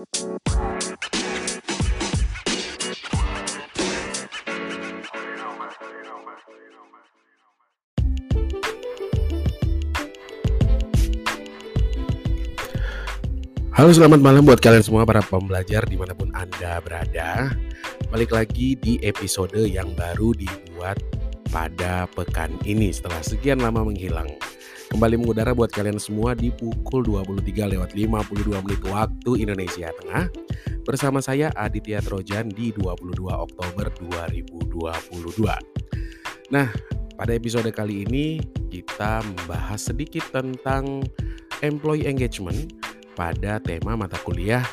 [0.00, 0.08] Halo
[13.92, 17.52] selamat malam buat kalian semua para pembelajar di mana pun Anda berada.
[18.08, 20.96] Balik lagi di episode yang baru dibuat
[21.52, 24.32] pada pekan ini setelah sekian lama menghilang
[24.90, 27.46] Kembali mengudara buat kalian semua di pukul 23
[27.78, 30.26] lewat 52 menit waktu Indonesia Tengah
[30.82, 35.46] Bersama saya Aditya Trojan di 22 Oktober 2022
[36.50, 36.68] Nah
[37.14, 38.42] pada episode kali ini
[38.72, 41.06] kita membahas sedikit tentang
[41.60, 42.74] employee engagement
[43.14, 44.64] pada tema mata kuliah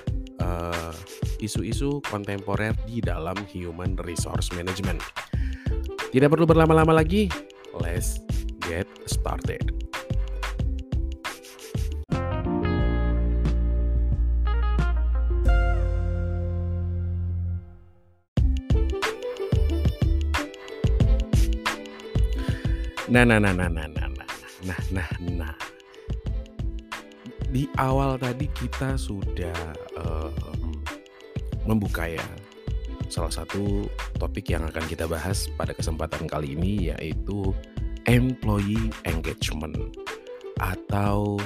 [0.42, 0.96] uh,
[1.44, 5.02] isu-isu kontemporer di dalam human resource management.
[6.10, 7.28] Tidak perlu berlama-lama lagi,
[7.84, 8.24] let's
[8.64, 9.87] get started.
[23.08, 24.28] Nah, nah, nah, nah, nah, nah, nah,
[24.68, 25.56] nah, nah, nah
[27.48, 29.56] di awal tadi kita sudah
[29.96, 30.36] uh,
[31.64, 32.28] membuka ya
[33.08, 33.88] salah satu
[34.20, 37.56] topik yang akan kita bahas pada kesempatan kali ini yaitu
[38.12, 39.96] employee engagement
[40.60, 41.40] atau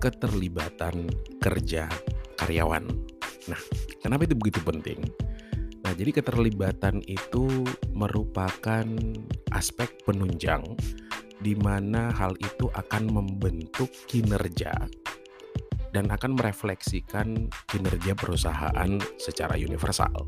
[0.00, 1.92] keterlibatan kerja
[2.40, 2.88] karyawan.
[3.52, 3.60] Nah,
[4.00, 5.04] kenapa itu begitu penting?
[5.86, 7.46] Nah, jadi keterlibatan itu
[7.94, 8.82] merupakan
[9.54, 10.66] aspek penunjang
[11.38, 14.74] di mana hal itu akan membentuk kinerja
[15.94, 20.26] dan akan merefleksikan kinerja perusahaan secara universal.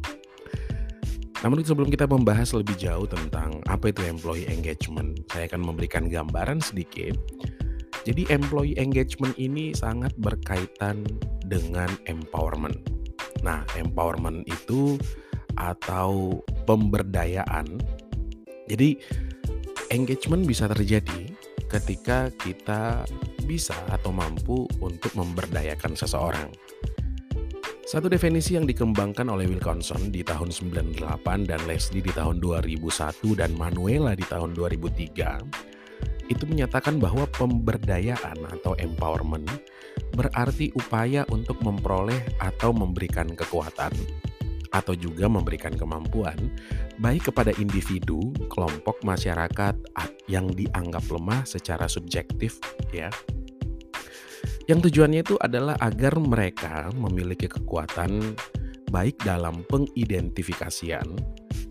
[1.42, 6.62] Namun sebelum kita membahas lebih jauh tentang apa itu employee engagement, saya akan memberikan gambaran
[6.62, 7.18] sedikit.
[8.06, 11.02] Jadi employee engagement ini sangat berkaitan
[11.50, 12.78] dengan empowerment.
[13.42, 14.94] Nah, empowerment itu
[15.58, 17.66] atau pemberdayaan.
[18.70, 18.94] Jadi
[19.90, 21.34] engagement bisa terjadi
[21.68, 23.02] ketika kita
[23.44, 26.48] bisa atau mampu untuk memberdayakan seseorang.
[27.88, 32.84] Satu definisi yang dikembangkan oleh Wilkinson di tahun 98 dan Leslie di tahun 2001
[33.32, 39.48] dan Manuela di tahun 2003 itu menyatakan bahwa pemberdayaan atau empowerment
[40.12, 43.92] berarti upaya untuk memperoleh atau memberikan kekuatan
[44.74, 46.36] atau juga memberikan kemampuan
[46.98, 49.74] baik kepada individu, kelompok masyarakat
[50.26, 52.58] yang dianggap lemah secara subjektif
[52.90, 53.08] ya.
[54.68, 58.36] Yang tujuannya itu adalah agar mereka memiliki kekuatan
[58.92, 61.08] baik dalam pengidentifikasian,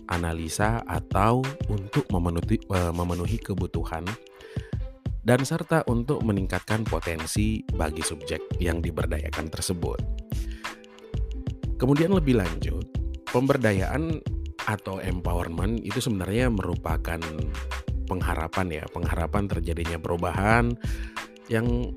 [0.10, 4.06] analisa atau untuk memenuhi, eh, memenuhi kebutuhan
[5.28, 10.27] dan serta untuk meningkatkan potensi bagi subjek yang diberdayakan tersebut.
[11.78, 12.90] Kemudian lebih lanjut,
[13.30, 14.18] pemberdayaan
[14.66, 17.22] atau empowerment itu sebenarnya merupakan
[18.10, 20.74] pengharapan ya, pengharapan terjadinya perubahan
[21.48, 21.94] yang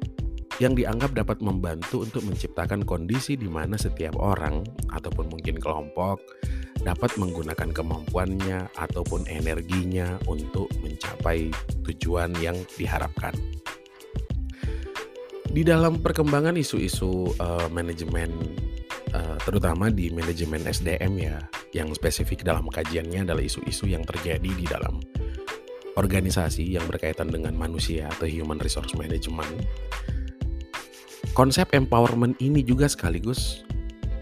[0.60, 4.60] yang dianggap dapat membantu untuk menciptakan kondisi di mana setiap orang
[4.92, 6.20] ataupun mungkin kelompok
[6.84, 11.48] dapat menggunakan kemampuannya ataupun energinya untuk mencapai
[11.88, 13.32] tujuan yang diharapkan.
[15.50, 18.30] Di dalam perkembangan isu-isu uh, manajemen
[19.15, 21.37] uh, terutama di manajemen SDM ya,
[21.75, 24.98] yang spesifik dalam kajiannya adalah isu-isu yang terjadi di dalam
[25.98, 29.66] organisasi yang berkaitan dengan manusia atau human resource management.
[31.34, 33.62] Konsep empowerment ini juga sekaligus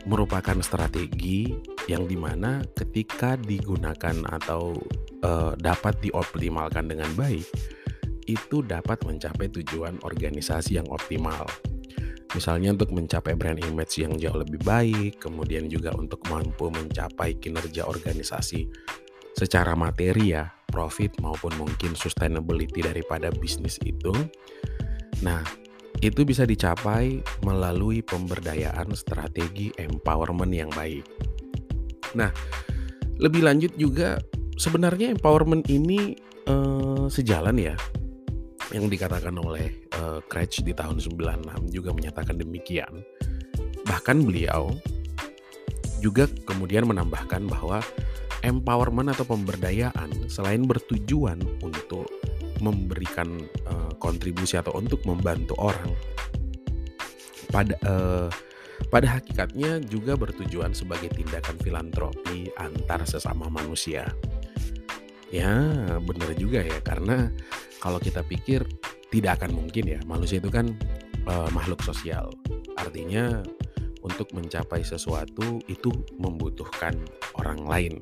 [0.08, 1.52] merupakan strategi
[1.88, 4.76] yang di mana ketika digunakan atau
[5.24, 7.44] uh, dapat dioptimalkan dengan baik,
[8.28, 11.48] itu dapat mencapai tujuan organisasi yang optimal.
[12.36, 17.88] Misalnya untuk mencapai brand image yang jauh lebih baik, kemudian juga untuk mampu mencapai kinerja
[17.88, 18.68] organisasi
[19.32, 24.12] secara materi ya, profit maupun mungkin sustainability daripada bisnis itu.
[25.24, 25.40] Nah,
[26.04, 31.06] itu bisa dicapai melalui pemberdayaan strategi empowerment yang baik.
[32.12, 32.28] Nah,
[33.16, 34.20] lebih lanjut juga
[34.60, 36.14] sebenarnya empowerment ini
[36.44, 37.74] eh, sejalan ya
[38.72, 43.00] yang dikatakan oleh uh, Cratch di tahun 96 juga menyatakan demikian.
[43.88, 44.72] Bahkan beliau
[46.04, 47.80] juga kemudian menambahkan bahwa
[48.46, 52.06] empowerment atau pemberdayaan selain bertujuan untuk
[52.58, 55.90] memberikan uh, kontribusi atau untuk membantu orang
[57.48, 58.28] pada uh,
[58.92, 64.06] pada hakikatnya juga bertujuan sebagai tindakan filantropi antar sesama manusia.
[65.28, 67.28] Ya, benar juga ya karena
[67.78, 68.62] kalau kita pikir
[69.08, 70.74] tidak akan mungkin ya manusia itu kan
[71.26, 72.28] uh, makhluk sosial
[72.76, 73.42] artinya
[74.02, 76.94] untuk mencapai sesuatu itu membutuhkan
[77.36, 77.94] orang lain.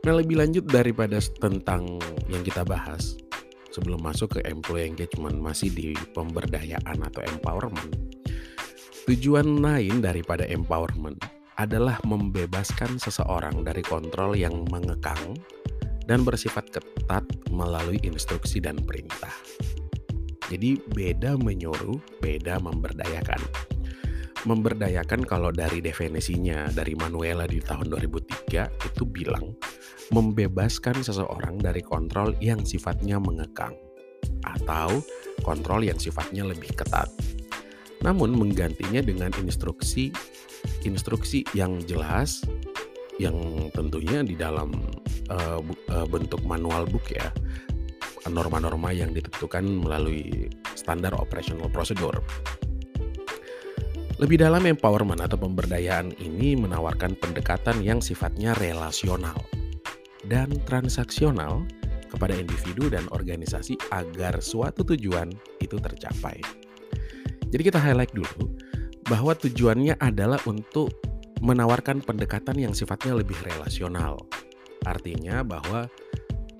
[0.00, 2.00] Nah, lebih lanjut daripada tentang
[2.32, 3.20] yang kita bahas,
[3.68, 7.92] sebelum masuk ke employee engagement masih di pemberdayaan atau empowerment.
[9.04, 11.20] Tujuan lain daripada empowerment
[11.60, 15.36] adalah membebaskan seseorang dari kontrol yang mengekang
[16.10, 17.22] dan bersifat ketat
[17.54, 19.30] melalui instruksi dan perintah.
[20.50, 23.38] Jadi beda menyuruh, beda memberdayakan.
[24.42, 29.54] Memberdayakan kalau dari definisinya dari Manuela di tahun 2003 itu bilang
[30.10, 33.78] membebaskan seseorang dari kontrol yang sifatnya mengekang
[34.42, 34.98] atau
[35.46, 37.06] kontrol yang sifatnya lebih ketat.
[38.02, 40.10] Namun menggantinya dengan instruksi
[40.82, 42.42] instruksi yang jelas
[43.20, 44.72] yang tentunya di dalam
[45.28, 45.60] uh,
[46.08, 47.28] bentuk manual book ya
[48.28, 52.20] norma-norma yang ditentukan melalui standar operational procedure.
[54.20, 59.40] Lebih dalam empowerment atau pemberdayaan ini menawarkan pendekatan yang sifatnya relasional
[60.28, 61.64] dan transaksional
[62.12, 65.32] kepada individu dan organisasi agar suatu tujuan
[65.64, 66.36] itu tercapai.
[67.48, 68.52] Jadi kita highlight dulu
[69.08, 70.92] bahwa tujuannya adalah untuk
[71.40, 74.20] menawarkan pendekatan yang sifatnya lebih relasional.
[74.84, 75.88] Artinya bahwa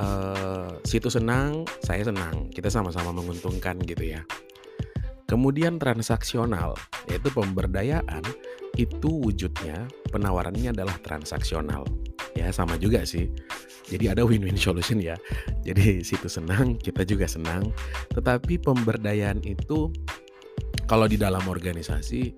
[0.00, 4.25] uh, situ senang, saya senang, kita sama-sama menguntungkan gitu ya.
[5.29, 6.75] Kemudian transaksional,
[7.06, 8.25] yaitu pemberdayaan,
[8.75, 11.87] itu wujudnya penawarannya adalah transaksional.
[12.35, 13.31] Ya sama juga sih.
[13.91, 15.15] Jadi ada win-win solution ya.
[15.62, 17.71] Jadi situ senang, kita juga senang.
[18.11, 19.91] Tetapi pemberdayaan itu
[20.91, 22.35] kalau di dalam organisasi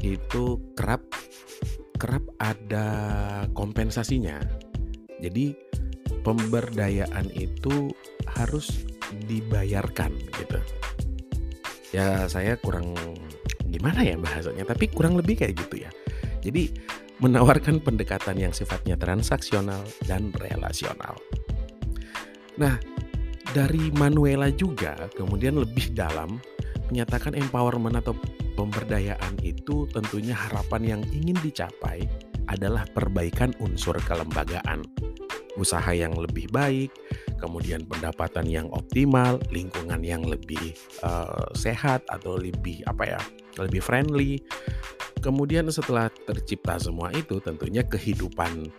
[0.00, 0.44] itu
[0.76, 1.04] kerap
[2.00, 2.86] kerap ada
[3.52, 4.40] kompensasinya.
[5.20, 5.52] Jadi
[6.24, 7.92] pemberdayaan itu
[8.40, 8.88] harus
[9.28, 10.58] dibayarkan gitu.
[11.92, 12.96] Ya saya kurang
[13.68, 15.90] gimana ya bahasanya, tapi kurang lebih kayak gitu ya.
[16.40, 16.72] Jadi
[17.20, 21.20] menawarkan pendekatan yang sifatnya transaksional dan relasional.
[22.56, 22.80] Nah,
[23.52, 26.40] dari Manuela juga kemudian lebih dalam
[26.88, 28.16] menyatakan empowerment atau
[28.60, 32.04] pemberdayaan itu tentunya harapan yang ingin dicapai
[32.52, 34.84] adalah perbaikan unsur kelembagaan,
[35.56, 36.92] usaha yang lebih baik,
[37.40, 43.20] kemudian pendapatan yang optimal, lingkungan yang lebih uh, sehat atau lebih apa ya,
[43.56, 44.42] lebih friendly,
[45.20, 48.72] Kemudian setelah tercipta semua itu tentunya kehidupan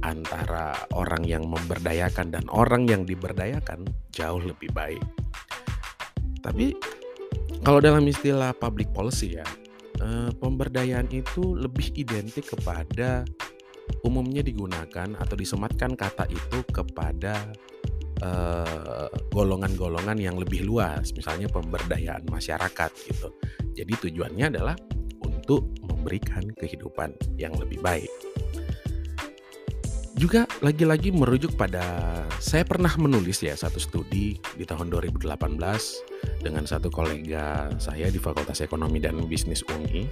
[0.00, 5.04] antara orang yang memberdayakan dan orang yang diberdayakan jauh lebih baik.
[6.40, 6.72] Tapi
[7.62, 9.46] kalau dalam istilah public policy ya,
[10.02, 13.24] eh, pemberdayaan itu lebih identik kepada
[14.04, 17.50] umumnya digunakan atau disematkan kata itu kepada
[18.18, 23.30] eh, golongan-golongan yang lebih luas, misalnya pemberdayaan masyarakat gitu.
[23.78, 24.74] Jadi tujuannya adalah
[25.22, 28.27] untuk memberikan kehidupan yang lebih baik.
[30.18, 31.78] Juga lagi-lagi merujuk pada
[32.42, 35.30] saya pernah menulis ya satu studi di tahun 2018
[36.42, 40.10] dengan satu kolega saya di Fakultas Ekonomi dan Bisnis UI,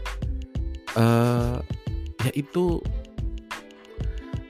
[0.95, 1.59] uh,
[2.23, 2.79] yaitu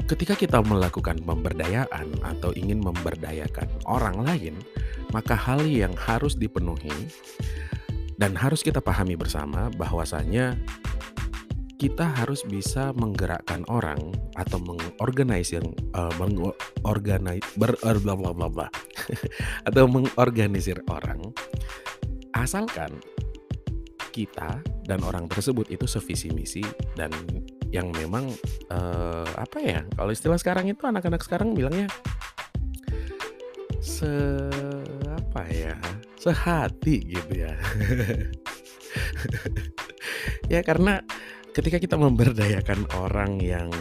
[0.04, 4.60] ketika kita melakukan pemberdayaan atau ingin memberdayakan orang lain,
[5.16, 6.92] maka hal yang harus dipenuhi
[8.20, 10.52] dan harus kita pahami bersama bahwasanya
[11.76, 14.00] kita harus bisa menggerakkan orang
[14.32, 15.60] atau mengorganisir
[15.92, 18.66] uh, mengorganisir ber uh, bla bla bla bla
[19.68, 21.20] atau mengorganisir orang
[22.32, 22.88] asalkan
[24.08, 26.64] kita dan orang tersebut itu sevisi misi
[26.96, 27.12] dan
[27.68, 28.32] yang memang
[28.72, 31.92] uh, apa ya kalau istilah sekarang itu anak-anak sekarang bilangnya
[33.84, 34.08] se
[35.12, 35.76] apa ya
[36.16, 37.52] sehati gitu ya.
[40.52, 41.04] ya karena
[41.56, 43.72] ketika kita memberdayakan orang yang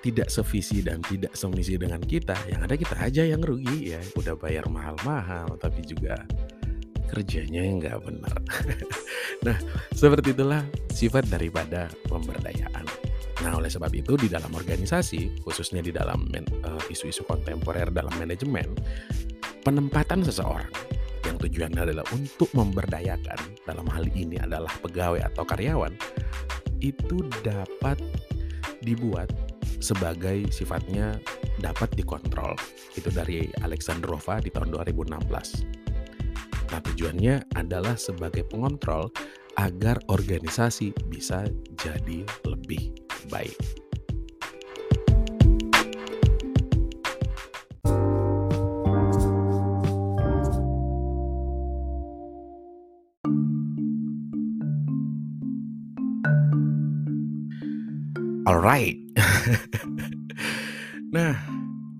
[0.00, 4.00] tidak sevisi dan tidak semisi dengan kita, yang ada kita aja yang rugi ya.
[4.16, 6.16] Udah bayar mahal-mahal tapi juga
[7.12, 8.36] kerjanya nggak benar.
[9.46, 9.56] nah,
[9.92, 12.88] seperti itulah sifat daripada pemberdayaan.
[13.44, 16.44] Nah, oleh sebab itu di dalam organisasi, khususnya di dalam eh,
[16.88, 18.72] isu-isu kontemporer dalam manajemen,
[19.60, 20.72] penempatan seseorang
[21.24, 25.92] yang tujuannya adalah untuk memberdayakan dalam hal ini adalah pegawai atau karyawan
[26.84, 27.96] itu dapat
[28.84, 29.32] dibuat
[29.80, 31.16] sebagai sifatnya
[31.60, 32.56] dapat dikontrol.
[32.92, 35.84] Itu dari Alexandrova di tahun 2016
[36.74, 39.06] nah tujuannya adalah sebagai pengontrol
[39.54, 41.46] agar organisasi bisa
[41.78, 42.90] jadi lebih
[43.30, 43.54] baik
[58.44, 59.00] Alright.
[61.16, 61.32] nah,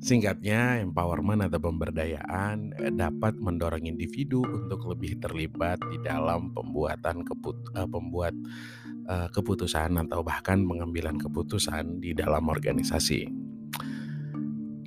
[0.04, 7.56] singkatnya empowerment atau pemberdayaan eh, dapat mendorong individu untuk lebih terlibat di dalam pembuatan keput
[7.80, 8.36] uh, pembuat
[9.08, 13.24] uh, keputusan atau bahkan pengambilan keputusan di dalam organisasi.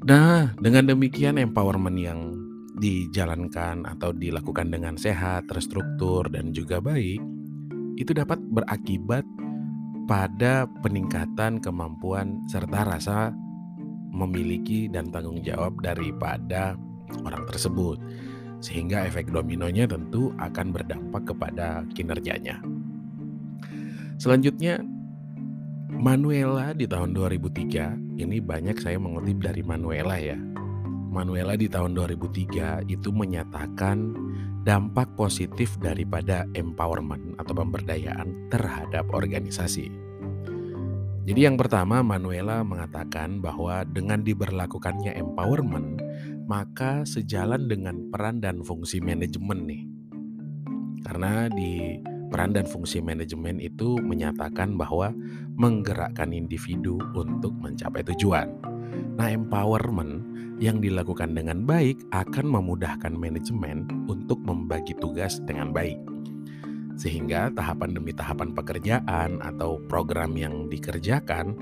[0.05, 2.37] Nah, dengan demikian empowerment yang
[2.77, 7.17] dijalankan atau dilakukan dengan sehat, terstruktur dan juga baik
[7.97, 9.25] itu dapat berakibat
[10.07, 13.35] pada peningkatan kemampuan serta rasa
[14.15, 16.79] memiliki dan tanggung jawab daripada
[17.27, 17.99] orang tersebut.
[18.63, 22.57] Sehingga efek dominonya tentu akan berdampak kepada kinerjanya.
[24.17, 24.81] Selanjutnya,
[25.93, 30.39] Manuela di tahun 2003, ini banyak saya mengutip dari Manuela ya.
[31.17, 34.13] Manuela di tahun 2003 itu menyatakan
[34.61, 39.89] dampak positif daripada empowerment atau pemberdayaan terhadap organisasi.
[41.25, 45.99] Jadi yang pertama Manuela mengatakan bahwa dengan diberlakukannya empowerment
[46.45, 49.83] maka sejalan dengan peran dan fungsi manajemen nih.
[51.03, 55.11] Karena di peran dan fungsi manajemen itu menyatakan bahwa
[55.57, 58.76] menggerakkan individu untuk mencapai tujuan.
[59.17, 60.21] Nah, empowerment
[60.61, 65.97] yang dilakukan dengan baik akan memudahkan manajemen untuk membagi tugas dengan baik.
[66.97, 71.57] Sehingga tahapan demi tahapan pekerjaan atau program yang dikerjakan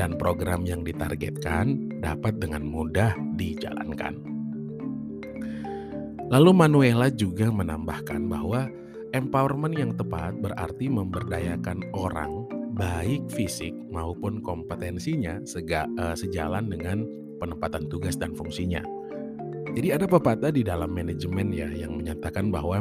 [0.00, 4.16] dan program yang ditargetkan dapat dengan mudah dijalankan.
[6.28, 8.68] Lalu Manuela juga menambahkan bahwa
[9.16, 12.44] empowerment yang tepat berarti memberdayakan orang
[12.78, 17.02] baik fisik maupun kompetensinya sega, uh, sejalan dengan
[17.42, 18.80] penempatan tugas dan fungsinya.
[19.74, 22.80] Jadi ada pepatah di dalam manajemen ya yang menyatakan bahwa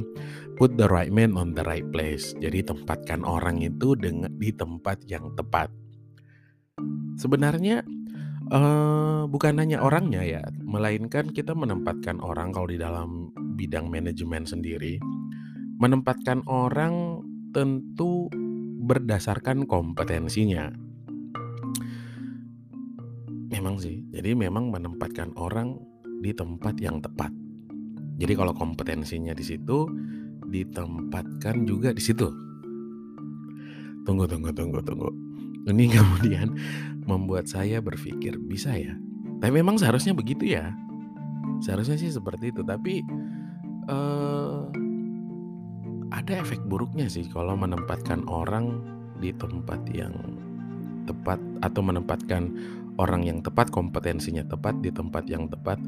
[0.55, 2.31] put the right man on the right place.
[2.39, 5.67] Jadi tempatkan orang itu dengan di tempat yang tepat.
[7.17, 7.81] Sebenarnya
[8.53, 15.01] uh, bukan hanya orangnya ya, melainkan kita menempatkan orang kalau di dalam bidang manajemen sendiri,
[15.81, 18.29] menempatkan orang tentu
[18.77, 20.69] berdasarkan kompetensinya.
[23.47, 25.81] Memang sih, jadi memang menempatkan orang
[26.21, 27.33] di tempat yang tepat.
[28.17, 29.89] Jadi kalau kompetensinya di situ,
[30.49, 32.29] ditempatkan juga di situ.
[34.05, 35.09] Tunggu, tunggu, tunggu, tunggu.
[35.67, 36.53] Ini kemudian
[37.05, 38.93] membuat saya berpikir, bisa ya?
[39.37, 40.73] Tapi memang seharusnya begitu ya.
[41.61, 43.01] Seharusnya sih seperti itu, tapi
[43.89, 44.69] uh,
[46.11, 48.79] ada efek buruknya sih kalau menempatkan orang
[49.17, 50.13] di tempat yang
[51.07, 52.51] tepat atau menempatkan
[52.99, 55.79] orang yang tepat kompetensinya tepat di tempat yang tepat.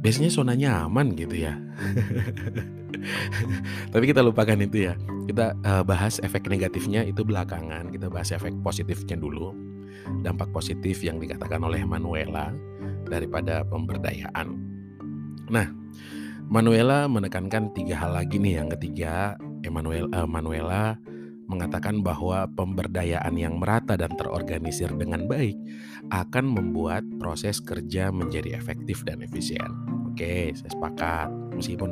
[0.00, 1.56] Biasanya zona nyaman gitu ya.
[3.92, 4.94] Tapi kita lupakan itu ya.
[5.26, 7.90] Kita uh, bahas efek negatifnya itu belakangan.
[7.90, 9.50] Kita bahas efek positifnya dulu.
[10.22, 12.54] Dampak positif yang dikatakan oleh Manuela
[13.10, 14.54] daripada pemberdayaan.
[15.50, 15.66] Nah
[16.46, 18.62] Manuela menekankan tiga hal lagi nih.
[18.62, 19.34] Yang ketiga,
[19.66, 20.94] Emmanuel uh, Manuela
[21.46, 25.54] mengatakan bahwa pemberdayaan yang merata dan terorganisir dengan baik
[26.10, 29.70] akan membuat proses kerja menjadi efektif dan efisien.
[30.10, 31.30] Oke, saya sepakat.
[31.54, 31.90] Meskipun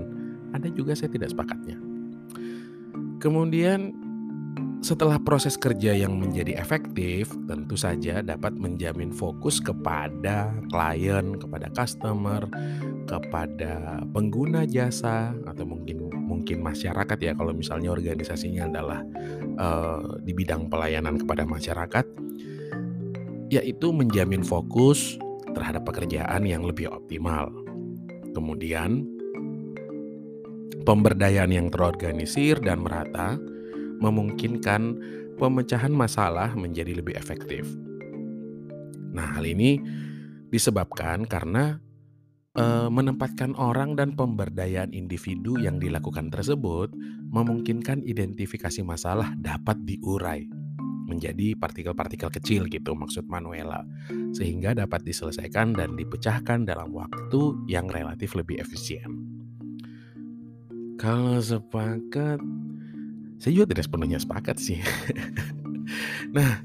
[0.54, 1.78] ada juga saya tidak sepakatnya.
[3.18, 3.94] Kemudian
[4.84, 12.44] setelah proses kerja yang menjadi efektif, tentu saja dapat menjamin fokus kepada klien, kepada customer,
[13.08, 19.00] kepada pengguna jasa atau mungkin mungkin masyarakat ya kalau misalnya organisasinya adalah
[19.56, 22.04] uh, di bidang pelayanan kepada masyarakat,
[23.48, 25.16] yaitu menjamin fokus
[25.56, 27.48] terhadap pekerjaan yang lebih optimal.
[28.36, 29.08] Kemudian
[30.84, 33.40] pemberdayaan yang terorganisir dan merata
[34.02, 34.82] memungkinkan
[35.36, 37.66] pemecahan masalah menjadi lebih efektif.
[39.14, 39.78] Nah, hal ini
[40.50, 41.78] disebabkan karena
[42.54, 46.94] e, menempatkan orang dan pemberdayaan individu yang dilakukan tersebut
[47.30, 50.46] memungkinkan identifikasi masalah dapat diurai
[51.04, 53.84] menjadi partikel-partikel kecil gitu maksud Manuela
[54.32, 59.20] sehingga dapat diselesaikan dan dipecahkan dalam waktu yang relatif lebih efisien.
[60.96, 62.40] Kalau sepakat
[63.44, 64.80] saya juga tidak sepenuhnya sepakat sih.
[66.36, 66.64] nah,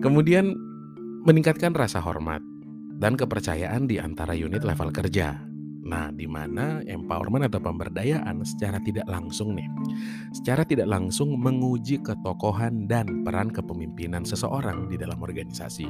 [0.00, 0.56] kemudian
[1.28, 2.40] meningkatkan rasa hormat
[2.96, 5.44] dan kepercayaan di antara unit level kerja.
[5.84, 9.68] Nah, di mana empowerment atau pemberdayaan secara tidak langsung nih,
[10.32, 15.84] secara tidak langsung menguji ketokohan dan peran kepemimpinan seseorang di dalam organisasi.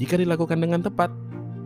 [0.00, 1.12] Jika dilakukan dengan tepat,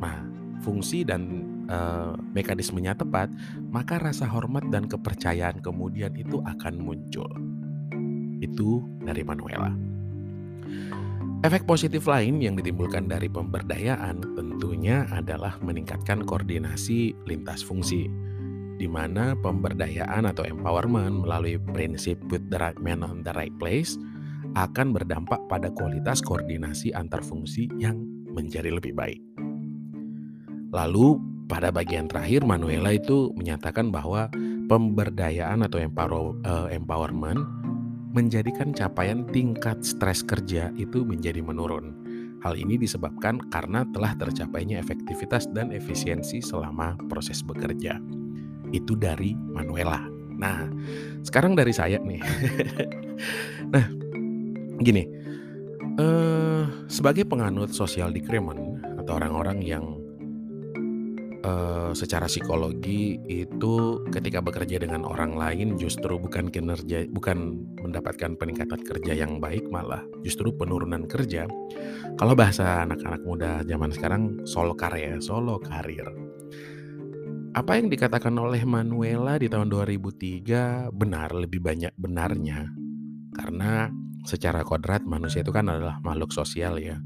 [0.02, 0.26] nah,
[0.66, 3.30] fungsi dan uh, mekanismenya tepat,
[3.70, 7.51] maka rasa hormat dan kepercayaan kemudian itu akan muncul.
[8.42, 9.70] Itu dari Manuela.
[11.42, 18.06] Efek positif lain yang ditimbulkan dari pemberdayaan tentunya adalah meningkatkan koordinasi lintas fungsi,
[18.78, 23.98] di mana pemberdayaan atau empowerment melalui prinsip put the right man on the right place
[24.54, 27.98] akan berdampak pada kualitas koordinasi antar fungsi yang
[28.30, 29.18] menjadi lebih baik.
[30.70, 31.20] Lalu
[31.50, 34.30] pada bagian terakhir Manuela itu menyatakan bahwa
[34.70, 35.88] pemberdayaan atau eh,
[36.72, 37.42] empowerment
[38.12, 41.96] menjadikan capaian tingkat stres kerja itu menjadi menurun.
[42.44, 47.96] Hal ini disebabkan karena telah tercapainya efektivitas dan efisiensi selama proses bekerja.
[48.68, 50.04] Itu dari Manuela.
[50.36, 50.68] Nah,
[51.24, 52.20] sekarang dari saya nih.
[53.74, 53.86] nah,
[54.82, 55.06] gini,
[56.02, 60.01] uh, sebagai penganut social decrement atau orang-orang yang
[61.42, 68.80] uh, secara psikologi itu ketika bekerja dengan orang lain justru bukan kinerja bukan mendapatkan peningkatan
[68.82, 71.46] kerja yang baik malah justru penurunan kerja.
[72.16, 76.06] Kalau bahasa anak-anak muda zaman sekarang solo karya, solo karir.
[77.52, 82.72] Apa yang dikatakan oleh Manuela di tahun 2003 benar lebih banyak benarnya.
[83.32, 83.92] Karena
[84.24, 86.96] secara kodrat manusia itu kan adalah makhluk sosial ya.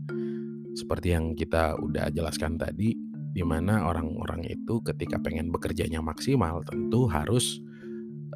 [0.77, 2.95] Seperti yang kita udah jelaskan tadi,
[3.37, 7.61] di mana orang-orang itu ketika pengen bekerjanya maksimal tentu harus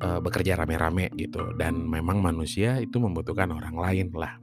[0.05, 4.37] uh, bekerja rame-rame gitu dan memang manusia itu membutuhkan orang lain lah.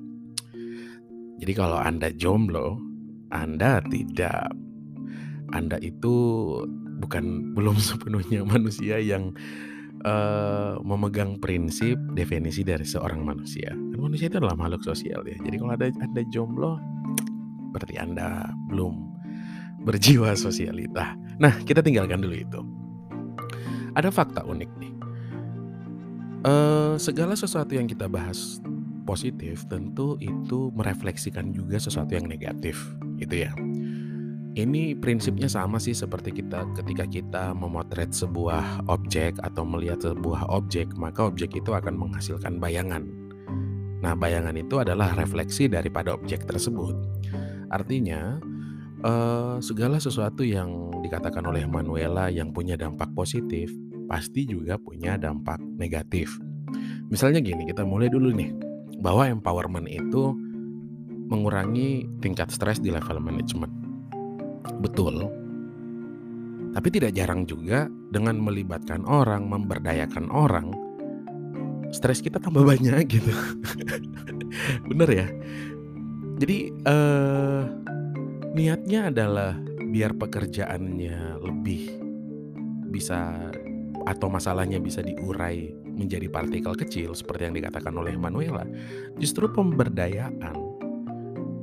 [1.38, 2.82] Jadi kalau Anda jomblo,
[3.30, 4.50] Anda tidak
[5.54, 6.16] Anda itu
[7.06, 9.38] bukan belum sepenuhnya manusia yang
[10.10, 13.70] uh, memegang prinsip definisi dari seorang manusia.
[13.70, 15.38] Kan manusia itu adalah makhluk sosial ya.
[15.38, 16.82] Jadi kalau ada Anda jomblo
[17.78, 19.17] berarti Anda belum
[19.88, 21.16] berjiwa sosialita.
[21.40, 22.60] Nah, kita tinggalkan dulu itu.
[23.96, 24.94] Ada fakta unik nih.
[26.44, 28.60] Uh, segala sesuatu yang kita bahas
[29.08, 32.76] positif tentu itu merefleksikan juga sesuatu yang negatif,
[33.16, 33.56] gitu ya.
[34.58, 40.92] Ini prinsipnya sama sih seperti kita ketika kita memotret sebuah objek atau melihat sebuah objek,
[40.98, 43.06] maka objek itu akan menghasilkan bayangan.
[44.02, 46.94] Nah, bayangan itu adalah refleksi daripada objek tersebut.
[47.70, 48.42] Artinya,
[48.98, 53.70] Uh, segala sesuatu yang dikatakan oleh Manuela yang punya dampak positif,
[54.10, 56.34] pasti juga punya dampak negatif.
[57.14, 58.52] Misalnya gini, kita mulai dulu nih,
[58.98, 60.34] bahwa empowerment itu
[61.30, 63.70] mengurangi tingkat stres di level manajemen.
[64.82, 65.30] Betul.
[66.74, 70.74] Tapi tidak jarang juga dengan melibatkan orang, memberdayakan orang,
[71.92, 73.32] stres kita tambah banyak gitu.
[74.90, 75.28] Bener ya?
[76.38, 77.66] Jadi uh,
[78.58, 79.54] niatnya adalah
[79.94, 82.02] biar pekerjaannya lebih
[82.90, 83.54] bisa
[84.10, 88.66] atau masalahnya bisa diurai menjadi partikel kecil seperti yang dikatakan oleh Manuela.
[89.22, 90.68] Justru pemberdayaan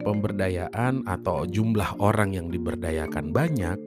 [0.04, 3.80] pemberdayaan atau jumlah orang yang diberdayakan banyak,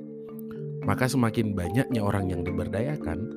[0.83, 3.29] maka semakin banyaknya orang yang diberdayakan,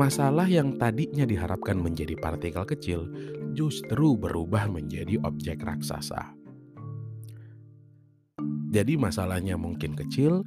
[0.00, 3.00] masalah yang tadinya diharapkan menjadi partikel kecil
[3.52, 6.35] justru berubah menjadi objek raksasa.
[8.76, 10.44] Jadi masalahnya mungkin kecil,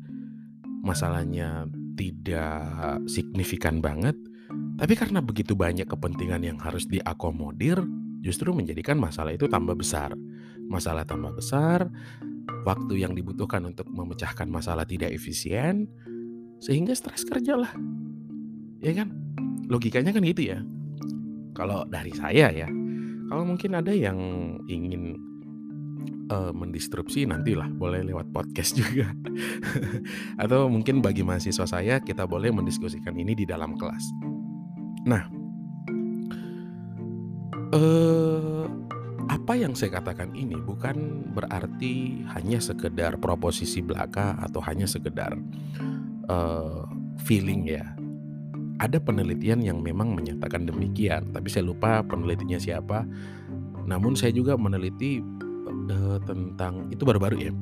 [0.86, 1.65] masalahnya
[1.98, 4.13] tidak signifikan banget,
[4.78, 7.82] tapi karena begitu banyak kepentingan yang harus diakomodir,
[8.22, 10.13] justru menjadikan masalah itu tambah besar.
[10.70, 11.89] Masalah tambah besar,
[12.70, 15.89] waktu yang dibutuhkan untuk memecahkan masalah tidak efisien,
[16.62, 17.74] sehingga stres kerja lah.
[18.78, 19.10] Ya kan?
[19.65, 20.62] Logikanya kan gitu ya.
[21.58, 22.70] Kalau dari saya ya,
[23.26, 24.22] kalau mungkin ada yang
[24.70, 25.18] ingin
[26.30, 29.12] uh, mendistrupsi nantilah boleh lewat podcast juga
[30.38, 34.04] atau mungkin bagi mahasiswa saya kita boleh mendiskusikan ini di dalam kelas.
[35.10, 35.24] Nah,
[37.74, 38.66] uh,
[39.30, 45.38] apa yang saya katakan ini bukan berarti hanya sekedar proposisi belaka atau hanya sekedar
[46.30, 46.86] uh,
[47.22, 47.86] feeling ya.
[48.80, 53.04] Ada penelitian yang memang menyatakan demikian, tapi saya lupa penelitinya siapa.
[53.84, 55.20] Namun saya juga meneliti
[55.70, 57.54] uh, tentang itu baru-baru ya.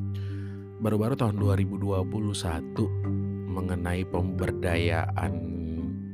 [0.78, 5.34] Baru-baru tahun 2021 mengenai pemberdayaan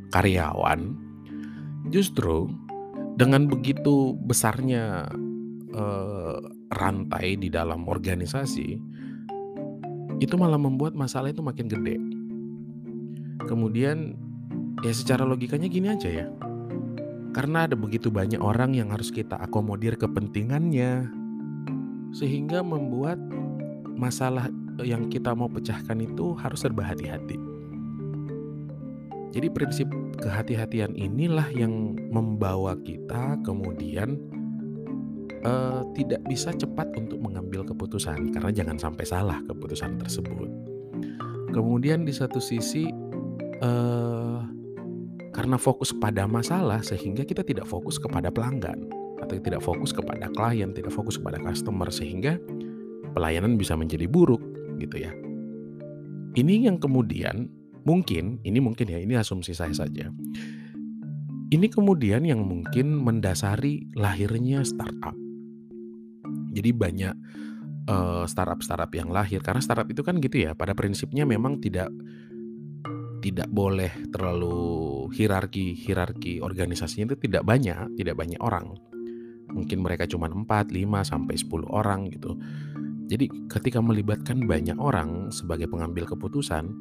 [0.09, 0.81] karyawan.
[1.91, 2.47] Justru
[3.19, 5.11] dengan begitu besarnya
[5.75, 6.39] uh,
[6.73, 8.79] rantai di dalam organisasi
[10.21, 11.99] itu malah membuat masalah itu makin gede.
[13.43, 14.15] Kemudian
[14.81, 16.27] ya secara logikanya gini aja ya.
[17.33, 21.09] Karena ada begitu banyak orang yang harus kita akomodir kepentingannya,
[22.13, 23.17] sehingga membuat
[23.97, 24.47] masalah
[24.81, 27.37] yang kita mau pecahkan itu harus serba hati-hati.
[29.33, 29.89] Jadi prinsip
[30.21, 34.21] kehati-hatian inilah yang membawa kita kemudian
[35.41, 40.49] uh, tidak bisa cepat untuk mengambil keputusan karena jangan sampai salah keputusan tersebut.
[41.49, 42.89] Kemudian di satu sisi
[43.61, 44.41] uh,
[45.33, 48.85] karena fokus pada masalah sehingga kita tidak fokus kepada pelanggan
[49.23, 52.37] atau tidak fokus kepada klien, tidak fokus kepada customer sehingga
[53.15, 54.41] pelayanan bisa menjadi buruk
[54.81, 55.11] gitu ya.
[56.33, 57.47] Ini yang kemudian
[57.85, 60.09] mungkin, ini mungkin ya, ini asumsi saya saja.
[61.53, 65.13] Ini kemudian yang mungkin mendasari lahirnya startup.
[66.53, 67.13] Jadi banyak
[67.85, 71.93] uh, startup-startup yang lahir karena startup itu kan gitu ya, pada prinsipnya memang tidak
[73.23, 78.73] tidak boleh terlalu hierarki hierarki organisasinya itu tidak banyak, tidak banyak orang.
[79.53, 82.35] Mungkin mereka cuma 4, 5 sampai 10 orang gitu.
[83.07, 86.73] Jadi ketika melibatkan banyak orang sebagai pengambil keputusan,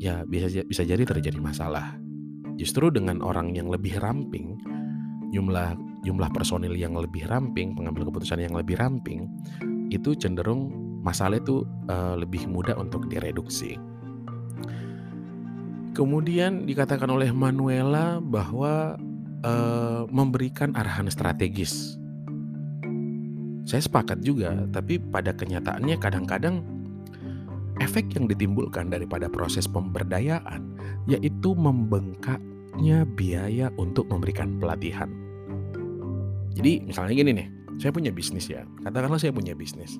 [0.00, 2.00] ya bisa bisa jadi terjadi masalah.
[2.56, 4.56] Justru dengan orang yang lebih ramping,
[5.34, 9.30] jumlah jumlah personil yang lebih ramping, pengambil keputusan yang lebih ramping,
[9.92, 13.78] itu cenderung masalah itu uh, lebih mudah untuk direduksi.
[15.92, 18.96] Kemudian dikatakan oleh Manuela bahwa
[19.44, 22.02] uh, memberikan arahan strategis
[23.62, 26.66] saya sepakat juga, tapi pada kenyataannya kadang-kadang
[27.78, 30.74] efek yang ditimbulkan daripada proses pemberdayaan
[31.06, 35.08] yaitu membengkaknya biaya untuk memberikan pelatihan.
[36.52, 39.96] Jadi misalnya gini nih, saya punya bisnis ya, katakanlah saya punya bisnis.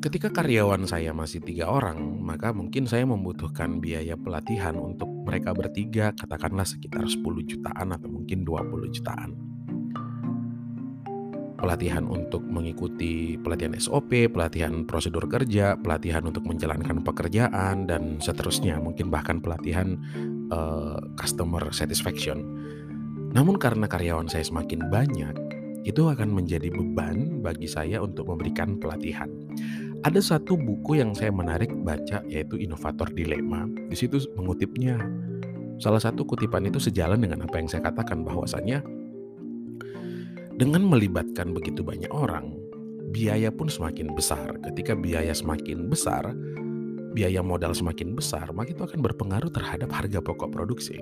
[0.00, 6.16] Ketika karyawan saya masih tiga orang, maka mungkin saya membutuhkan biaya pelatihan untuk mereka bertiga,
[6.16, 9.36] katakanlah sekitar 10 jutaan atau mungkin 20 jutaan
[11.60, 19.12] pelatihan untuk mengikuti pelatihan SOP, pelatihan prosedur kerja, pelatihan untuk menjalankan pekerjaan dan seterusnya, mungkin
[19.12, 20.00] bahkan pelatihan
[20.48, 22.40] uh, customer satisfaction.
[23.36, 25.36] Namun karena karyawan saya semakin banyak,
[25.84, 29.28] itu akan menjadi beban bagi saya untuk memberikan pelatihan.
[30.00, 33.68] Ada satu buku yang saya menarik baca yaitu Inovator Dilema.
[33.92, 34.96] Di situ mengutipnya
[35.76, 38.80] salah satu kutipan itu sejalan dengan apa yang saya katakan bahwasanya
[40.56, 42.48] dengan melibatkan begitu banyak orang,
[43.12, 44.56] biaya pun semakin besar.
[44.72, 46.32] Ketika biaya semakin besar,
[47.12, 50.96] biaya modal semakin besar, maka itu akan berpengaruh terhadap harga pokok produksi.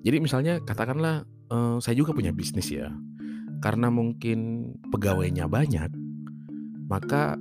[0.00, 2.88] Jadi misalnya katakanlah uh, saya juga punya bisnis ya.
[3.60, 6.07] Karena mungkin pegawainya banyak,
[6.88, 7.36] maka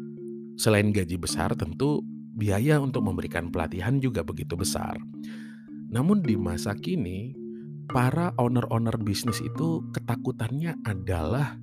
[0.60, 2.04] selain gaji besar tentu
[2.38, 5.00] biaya untuk memberikan pelatihan juga begitu besar.
[5.90, 7.34] Namun di masa kini
[7.88, 11.56] para owner-owner bisnis itu ketakutannya adalah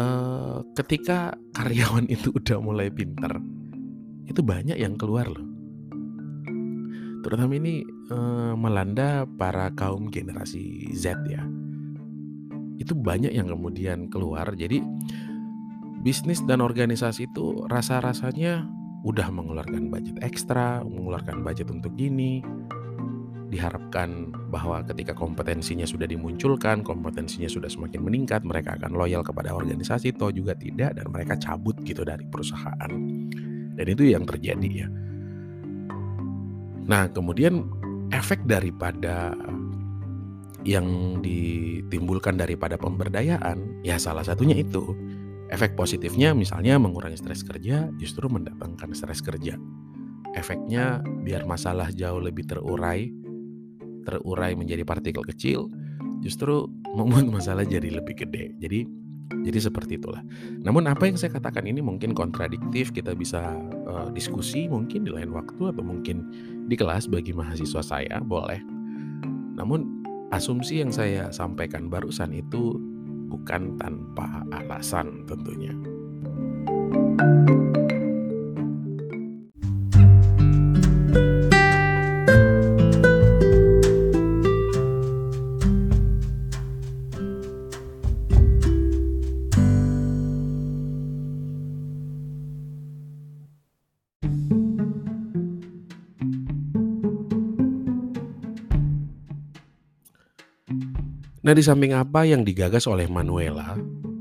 [0.00, 3.30] uh, ketika karyawan itu udah mulai pinter,
[4.24, 5.44] itu banyak yang keluar loh.
[7.22, 11.44] Terutama ini uh, melanda para kaum generasi Z ya.
[12.78, 14.54] Itu banyak yang kemudian keluar.
[14.54, 14.80] Jadi
[16.02, 18.66] bisnis dan organisasi itu rasa-rasanya
[19.06, 22.42] udah mengeluarkan budget ekstra, mengeluarkan budget untuk gini,
[23.48, 30.12] diharapkan bahwa ketika kompetensinya sudah dimunculkan, kompetensinya sudah semakin meningkat, mereka akan loyal kepada organisasi,
[30.14, 32.92] toh juga tidak, dan mereka cabut gitu dari perusahaan.
[33.74, 34.88] Dan itu yang terjadi ya.
[36.88, 37.68] Nah, kemudian
[38.12, 39.32] efek daripada
[40.68, 44.92] yang ditimbulkan daripada pemberdayaan, ya salah satunya itu.
[45.48, 49.56] Efek positifnya misalnya mengurangi stres kerja, justru mendatangkan stres kerja.
[50.36, 53.08] Efeknya biar masalah jauh lebih terurai,
[54.04, 55.72] terurai menjadi partikel kecil
[56.20, 58.52] justru membuat masalah jadi lebih gede.
[58.60, 58.84] Jadi
[59.44, 60.24] jadi seperti itulah.
[60.64, 63.56] Namun apa yang saya katakan ini mungkin kontradiktif, kita bisa
[63.88, 66.28] uh, diskusi mungkin di lain waktu atau mungkin
[66.66, 68.60] di kelas bagi mahasiswa saya, boleh.
[69.56, 69.84] Namun
[70.32, 72.80] asumsi yang saya sampaikan barusan itu
[73.28, 75.76] bukan tanpa alasan tentunya.
[101.48, 103.72] Nah, di samping apa yang digagas oleh Manuela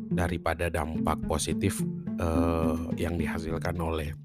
[0.08, 1.84] daripada dampak positif
[2.24, 4.16] uh, yang dihasilkan oleh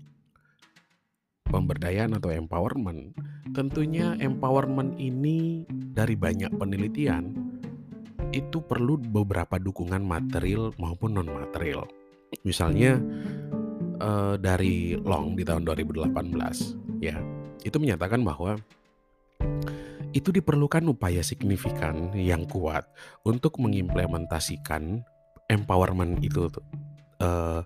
[1.51, 3.11] pemberdayaan atau empowerment,
[3.59, 7.35] tentunya empowerment ini dari banyak penelitian
[8.31, 11.91] itu perlu beberapa dukungan material maupun non material.
[12.47, 13.03] Misalnya
[13.99, 17.19] uh, dari Long di tahun 2018 ya,
[17.67, 18.63] itu menyatakan bahwa
[20.13, 22.85] itu diperlukan upaya signifikan yang kuat
[23.25, 25.05] untuk mengimplementasikan
[25.49, 26.49] empowerment itu.
[27.23, 27.63] Uh,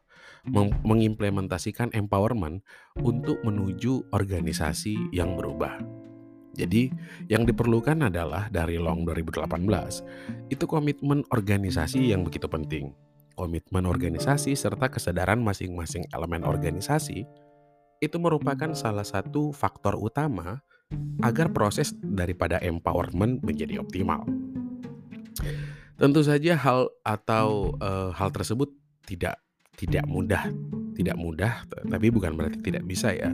[0.86, 2.62] mengimplementasikan empowerment
[3.02, 5.82] untuk menuju organisasi yang berubah.
[6.56, 6.88] Jadi,
[7.28, 9.44] yang diperlukan adalah dari Long 2018
[10.48, 12.96] itu komitmen organisasi yang begitu penting.
[13.36, 17.28] Komitmen organisasi serta kesadaran masing-masing elemen organisasi
[18.00, 20.64] itu merupakan salah satu faktor utama
[21.22, 24.22] agar proses daripada empowerment menjadi optimal.
[25.96, 28.68] Tentu saja hal atau uh, hal tersebut
[29.08, 29.40] tidak
[29.76, 30.48] tidak mudah,
[30.96, 33.32] tidak mudah, tapi bukan berarti tidak bisa ya.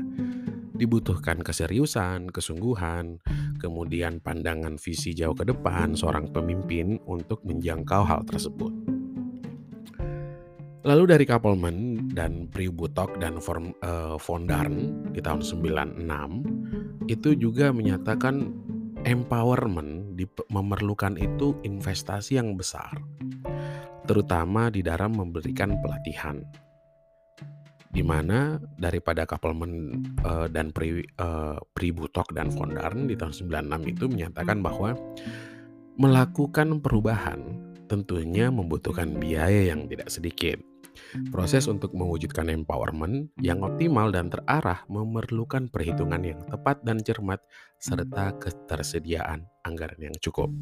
[0.72, 3.22] Dibutuhkan keseriusan, kesungguhan,
[3.62, 9.01] kemudian pandangan visi jauh ke depan seorang pemimpin untuk menjangkau hal tersebut.
[10.82, 18.50] Lalu dari Kapolman dan Pributok dan Form, uh, Fondarn di tahun 96 itu juga menyatakan
[19.06, 20.18] empowerment
[20.50, 22.98] memerlukan itu investasi yang besar
[24.10, 26.42] terutama di dalam memberikan pelatihan.
[27.92, 34.04] Di mana daripada Kapolmen uh, dan Pri, uh, Pributok dan Fondarn di tahun 96 itu
[34.10, 34.98] menyatakan bahwa
[35.94, 37.38] melakukan perubahan
[37.86, 40.71] tentunya membutuhkan biaya yang tidak sedikit
[41.32, 47.40] Proses untuk mewujudkan empowerment yang optimal dan terarah memerlukan perhitungan yang tepat dan cermat
[47.80, 50.52] serta ketersediaan anggaran yang cukup.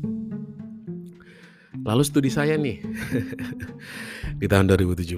[1.80, 2.82] Lalu studi saya nih
[4.40, 5.16] di tahun 2017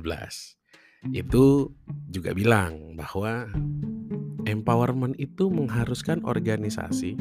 [1.10, 1.44] itu
[2.06, 3.50] juga bilang bahwa
[4.46, 7.18] empowerment itu mengharuskan organisasi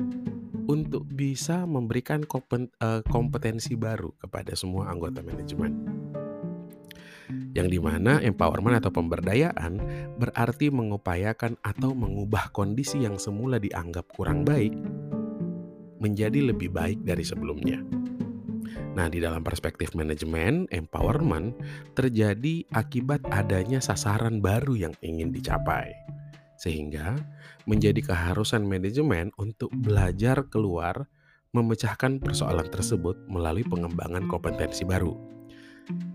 [0.69, 5.73] untuk bisa memberikan eh, kompetensi baru kepada semua anggota manajemen
[7.51, 9.79] yang di mana empowerment atau pemberdayaan
[10.15, 14.71] berarti mengupayakan atau mengubah kondisi yang semula dianggap kurang baik
[16.01, 17.77] menjadi lebih baik dari sebelumnya.
[18.91, 21.55] Nah, di dalam perspektif manajemen, empowerment
[21.93, 25.93] terjadi akibat adanya sasaran baru yang ingin dicapai.
[26.57, 27.15] Sehingga
[27.69, 31.07] menjadi keharusan manajemen untuk belajar keluar
[31.51, 35.40] memecahkan persoalan tersebut melalui pengembangan kompetensi baru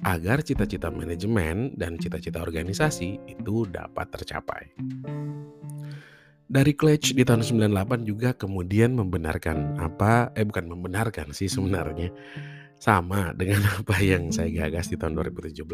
[0.06, 4.70] agar cita-cita manajemen dan cita-cita organisasi itu dapat tercapai.
[6.46, 12.14] Dari Clutch di tahun 98 juga kemudian membenarkan apa eh bukan membenarkan sih sebenarnya
[12.76, 15.64] sama dengan apa yang saya gagas di tahun 2017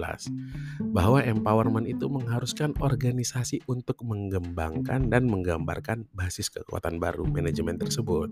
[0.94, 8.30] bahwa empowerment itu mengharuskan organisasi untuk mengembangkan dan menggambarkan basis kekuatan baru manajemen tersebut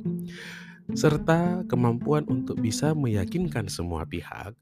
[0.95, 4.57] serta kemampuan untuk bisa meyakinkan semua pihak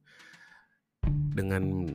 [1.06, 1.94] dengan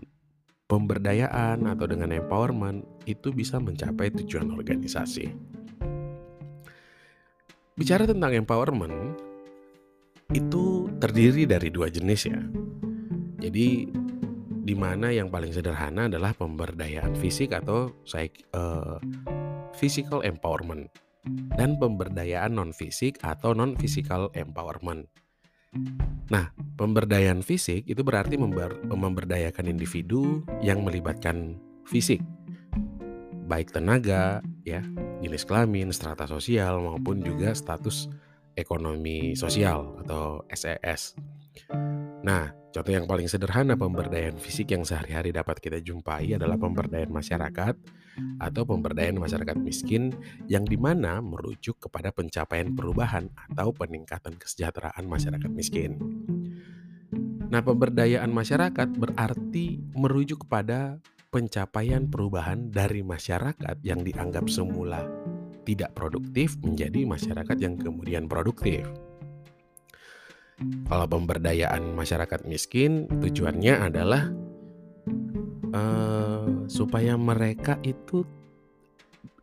[0.68, 5.30] pemberdayaan atau dengan empowerment itu bisa mencapai tujuan organisasi.
[7.74, 9.18] Bicara tentang empowerment
[10.34, 12.42] itu terdiri dari dua jenis ya.
[13.44, 13.90] Jadi
[14.64, 19.02] di mana yang paling sederhana adalah pemberdayaan fisik atau psych, uh,
[19.76, 20.88] physical empowerment
[21.60, 25.08] dan pemberdayaan non fisik atau non physical empowerment.
[26.32, 32.24] Nah, pemberdayaan fisik itu berarti member, memberdayakan individu yang melibatkan fisik,
[33.46, 34.82] baik tenaga, ya,
[35.20, 38.08] jenis kelamin, strata sosial maupun juga status
[38.56, 41.18] ekonomi sosial atau SES.
[42.24, 47.76] Nah, contoh yang paling sederhana pemberdayaan fisik yang sehari-hari dapat kita jumpai adalah pemberdayaan masyarakat
[48.40, 50.16] atau pemberdayaan masyarakat miskin
[50.48, 56.00] yang di mana merujuk kepada pencapaian perubahan atau peningkatan kesejahteraan masyarakat miskin.
[57.52, 65.04] Nah, pemberdayaan masyarakat berarti merujuk kepada pencapaian perubahan dari masyarakat yang dianggap semula
[65.64, 68.84] tidak produktif menjadi masyarakat yang kemudian produktif.
[70.62, 74.30] Kalau pemberdayaan masyarakat miskin tujuannya adalah
[75.74, 78.24] uh, supaya mereka itu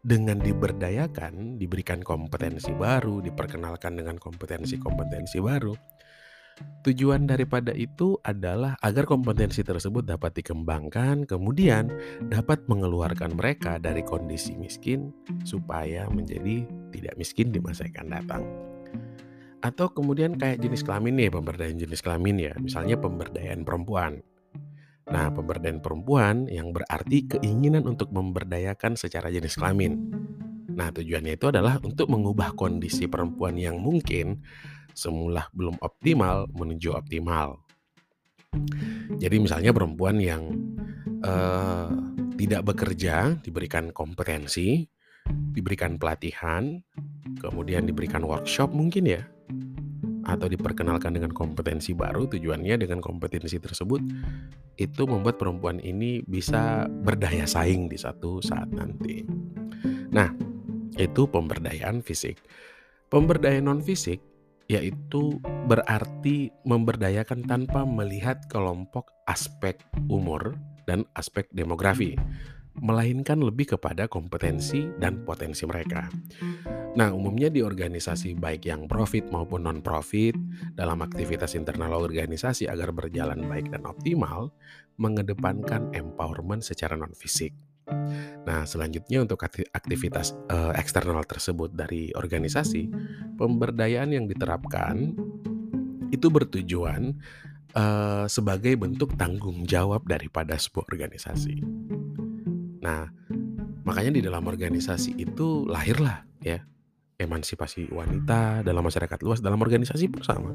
[0.01, 5.77] dengan diberdayakan, diberikan kompetensi baru, diperkenalkan dengan kompetensi-kompetensi baru.
[6.61, 11.89] Tujuan daripada itu adalah agar kompetensi tersebut dapat dikembangkan, kemudian
[12.29, 15.13] dapat mengeluarkan mereka dari kondisi miskin
[15.45, 18.70] supaya menjadi tidak miskin di masa yang akan datang.
[19.61, 24.25] Atau kemudian kayak jenis kelamin nih, pemberdayaan jenis kelamin ya, misalnya pemberdayaan perempuan.
[25.11, 29.99] Nah, pemberdayaan perempuan yang berarti keinginan untuk memberdayakan secara jenis kelamin.
[30.71, 34.41] Nah, tujuannya itu adalah untuk mengubah kondisi perempuan yang mungkin
[34.97, 37.61] semula belum optimal menuju optimal.
[39.21, 40.51] Jadi misalnya perempuan yang
[41.23, 41.91] uh,
[42.35, 44.89] tidak bekerja diberikan kompetensi,
[45.29, 46.81] diberikan pelatihan,
[47.39, 49.23] kemudian diberikan workshop mungkin ya,
[50.25, 54.01] atau diperkenalkan dengan kompetensi baru, tujuannya dengan kompetensi tersebut
[54.77, 59.25] itu membuat perempuan ini bisa berdaya saing di satu saat nanti.
[60.11, 60.33] Nah,
[60.97, 62.41] itu pemberdayaan fisik.
[63.11, 64.21] Pemberdayaan non-fisik
[64.71, 69.75] yaitu berarti memberdayakan tanpa melihat kelompok aspek
[70.07, 70.55] umur
[70.87, 72.15] dan aspek demografi,
[72.81, 76.09] melainkan lebih kepada kompetensi dan potensi mereka.
[76.97, 80.35] Nah, umumnya di organisasi baik yang profit maupun non-profit
[80.75, 84.51] dalam aktivitas internal organisasi agar berjalan baik dan optimal,
[84.99, 87.55] mengedepankan empowerment secara non-fisik.
[88.47, 92.91] Nah, selanjutnya untuk aktivitas uh, eksternal tersebut dari organisasi,
[93.39, 95.15] pemberdayaan yang diterapkan
[96.11, 97.19] itu bertujuan
[97.75, 101.63] uh, sebagai bentuk tanggung jawab daripada sebuah organisasi.
[102.81, 103.09] Nah,
[103.85, 106.61] makanya di dalam organisasi itu lahirlah ya
[107.21, 110.51] emansipasi wanita dalam masyarakat luas dalam organisasi pun sama.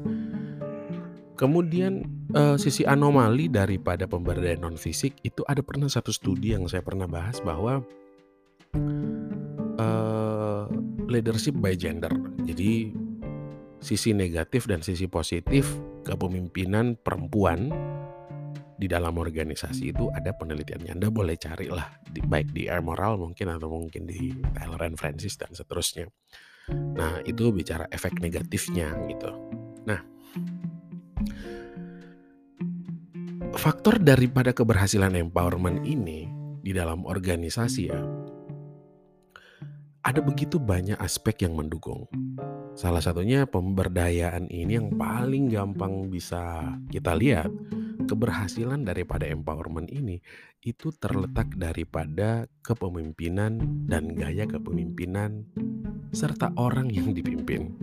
[1.36, 6.80] Kemudian uh, sisi anomali daripada pemberdayaan non fisik itu ada pernah satu studi yang saya
[6.80, 7.84] pernah bahas bahwa
[9.78, 10.64] uh,
[11.06, 12.10] leadership by gender.
[12.42, 12.90] Jadi
[13.78, 15.68] sisi negatif dan sisi positif
[16.08, 17.68] kepemimpinan perempuan
[18.76, 21.00] di dalam organisasi itu ada penelitiannya.
[21.00, 25.40] Anda boleh carilah di, baik di Air Moral mungkin atau mungkin di Taylor and Francis
[25.40, 26.12] dan seterusnya.
[26.72, 29.32] Nah, itu bicara efek negatifnya gitu.
[29.88, 30.00] Nah,
[33.56, 36.28] faktor daripada keberhasilan empowerment ini
[36.60, 38.00] di dalam organisasi ya,
[40.04, 42.04] ada begitu banyak aspek yang mendukung.
[42.76, 47.48] Salah satunya pemberdayaan ini yang paling gampang bisa kita lihat
[48.06, 50.22] keberhasilan daripada empowerment ini
[50.62, 55.44] itu terletak daripada kepemimpinan dan gaya kepemimpinan
[56.14, 57.74] serta orang yang dipimpin.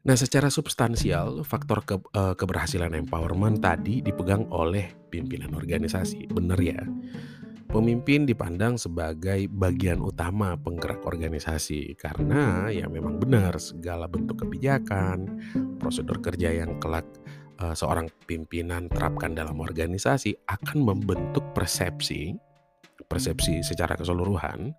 [0.00, 6.24] Nah, secara substansial, faktor ke, uh, keberhasilan empowerment tadi dipegang oleh pimpinan organisasi.
[6.32, 6.80] Benar ya?
[7.70, 15.38] Pemimpin dipandang sebagai bagian utama penggerak organisasi karena ya memang benar segala bentuk kebijakan,
[15.78, 17.06] prosedur kerja yang kelak
[17.60, 22.34] uh, seorang pimpinan terapkan dalam organisasi akan membentuk persepsi
[23.10, 24.70] persepsi secara keseluruhan,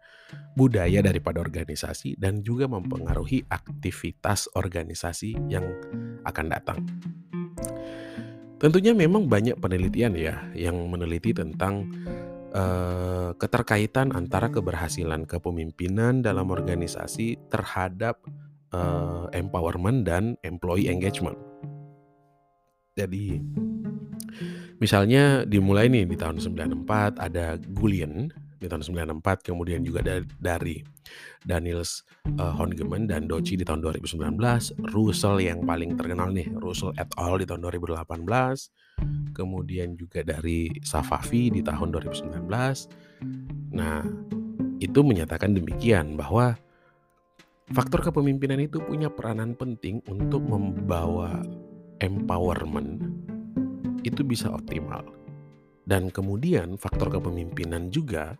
[0.56, 5.68] budaya daripada organisasi, dan juga mempengaruhi aktivitas organisasi yang
[6.24, 6.80] akan datang.
[8.56, 11.92] Tentunya memang banyak penelitian ya yang meneliti tentang
[12.56, 18.22] uh, keterkaitan antara keberhasilan kepemimpinan dalam organisasi terhadap
[18.72, 21.36] uh, empowerment dan employee engagement.
[22.96, 23.40] Jadi
[24.82, 30.78] Misalnya dimulai nih di tahun 94 ada Gulian di tahun 94 kemudian juga dari, dari
[31.42, 32.06] Daniels
[32.38, 34.38] uh, Hongeman dan Doci di tahun 2019
[34.94, 37.42] Russell yang paling terkenal nih Russell et al.
[37.42, 38.06] di tahun 2018
[39.34, 42.38] kemudian juga dari Safavi di tahun 2019
[43.74, 44.06] nah
[44.78, 46.54] itu menyatakan demikian bahwa
[47.74, 51.42] faktor kepemimpinan itu punya peranan penting untuk membawa
[52.02, 53.06] empowerment
[54.02, 55.06] itu bisa optimal.
[55.86, 58.38] Dan kemudian faktor kepemimpinan juga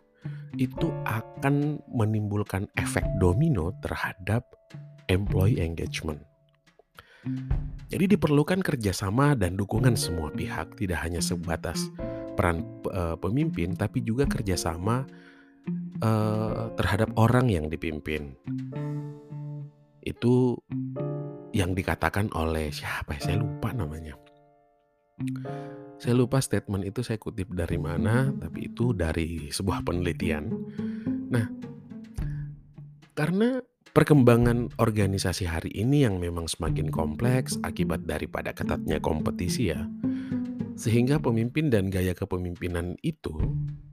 [0.60, 4.44] itu akan menimbulkan efek domino terhadap
[5.08, 6.20] employee engagement.
[7.92, 11.92] Jadi diperlukan kerjasama dan dukungan semua pihak, tidak hanya sebatas
[12.34, 15.06] peran uh, pemimpin, tapi juga kerjasama
[16.02, 18.34] uh, terhadap orang yang dipimpin.
[20.02, 20.58] Itu
[21.52, 23.20] yang dikatakan oleh siapa?
[23.20, 23.30] Ya?
[23.30, 24.16] Saya lupa namanya.
[26.00, 30.50] Saya lupa statement itu saya kutip dari mana, tapi itu dari sebuah penelitian.
[31.30, 31.46] Nah,
[33.14, 33.62] karena
[33.92, 39.86] perkembangan organisasi hari ini yang memang semakin kompleks akibat daripada ketatnya kompetisi ya,
[40.74, 43.36] sehingga pemimpin dan gaya kepemimpinan itu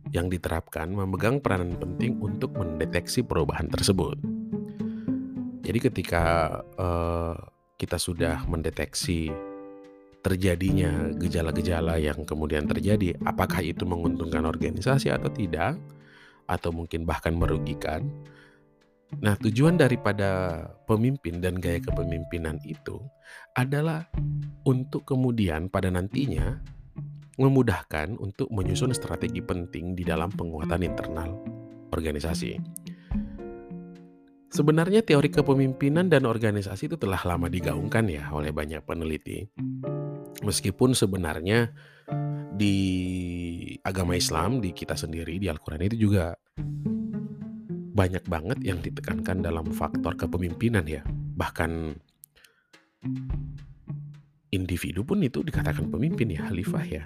[0.10, 4.18] yang diterapkan memegang peranan penting untuk mendeteksi perubahan tersebut.
[5.62, 6.26] Jadi ketika
[6.82, 7.38] uh,
[7.80, 9.32] kita sudah mendeteksi
[10.20, 15.80] terjadinya gejala-gejala yang kemudian terjadi, apakah itu menguntungkan organisasi atau tidak,
[16.44, 18.12] atau mungkin bahkan merugikan.
[19.24, 23.00] Nah, tujuan daripada pemimpin dan gaya kepemimpinan itu
[23.58, 24.06] adalah
[24.68, 26.62] untuk kemudian pada nantinya
[27.40, 31.40] memudahkan untuk menyusun strategi penting di dalam penguatan internal
[31.96, 32.60] organisasi.
[34.50, 39.46] Sebenarnya teori kepemimpinan dan organisasi itu telah lama digaungkan ya oleh banyak peneliti.
[40.42, 41.70] Meskipun sebenarnya
[42.58, 42.78] di
[43.86, 46.34] agama Islam, di kita sendiri, di Al-Quran itu juga
[47.94, 51.06] banyak banget yang ditekankan dalam faktor kepemimpinan ya.
[51.38, 51.72] Bahkan
[54.50, 57.04] individu pun itu dikatakan pemimpin ya, khalifah ya.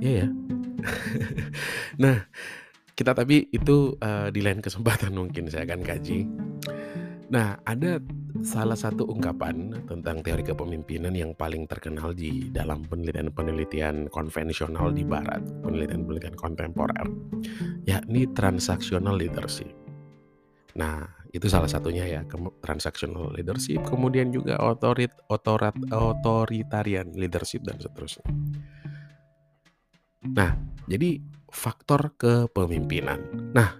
[0.00, 0.28] Iya ya.
[2.00, 2.24] Nah,
[3.00, 6.28] kita tapi itu, eee, di lain kesempatan mungkin saya akan kaji.
[7.32, 7.96] Nah, ada
[8.44, 15.40] salah satu ungkapan tentang teori kepemimpinan yang paling terkenal di dalam penelitian-penelitian konvensional di barat,
[15.64, 17.08] penelitian-penelitian kontemporer,
[17.88, 19.72] yakni transactional leadership.
[20.76, 22.20] Nah, itu salah satunya ya,
[22.60, 28.26] transactional leadership, kemudian juga otorit otorat authoritarian leadership dan seterusnya.
[30.34, 30.52] Nah,
[30.90, 33.20] jadi faktor kepemimpinan.
[33.52, 33.76] Nah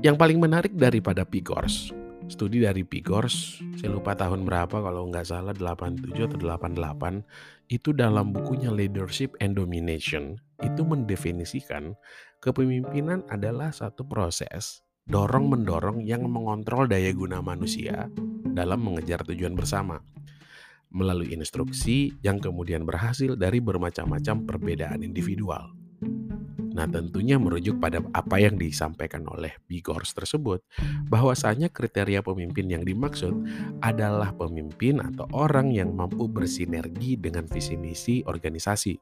[0.00, 1.92] yang paling menarik daripada Pigors,
[2.24, 7.20] studi dari Pigors, saya lupa tahun berapa kalau nggak salah 87 atau 88,
[7.68, 11.92] itu dalam bukunya Leadership and Domination, itu mendefinisikan
[12.40, 18.08] kepemimpinan adalah satu proses dorong-mendorong yang mengontrol daya guna manusia
[18.56, 20.00] dalam mengejar tujuan bersama
[20.90, 25.79] melalui instruksi yang kemudian berhasil dari bermacam-macam perbedaan individual.
[26.70, 30.64] Nah, tentunya merujuk pada apa yang disampaikan oleh Bigors tersebut,
[31.10, 33.34] bahwasanya kriteria pemimpin yang dimaksud
[33.84, 38.94] adalah pemimpin atau orang yang mampu bersinergi dengan visi misi organisasi.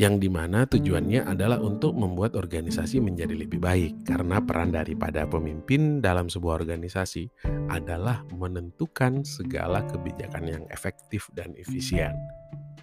[0.00, 6.00] Yang di mana tujuannya adalah untuk membuat organisasi menjadi lebih baik, karena peran daripada pemimpin
[6.00, 7.28] dalam sebuah organisasi
[7.68, 12.16] adalah menentukan segala kebijakan yang efektif dan efisien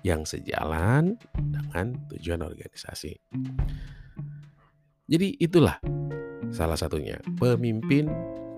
[0.04, 3.20] yang sejalan dengan tujuan organisasi.
[5.10, 5.82] Jadi itulah
[6.54, 8.08] salah satunya pemimpin,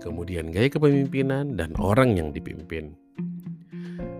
[0.04, 2.92] kemudian gaya kepemimpinan dan orang yang dipimpin.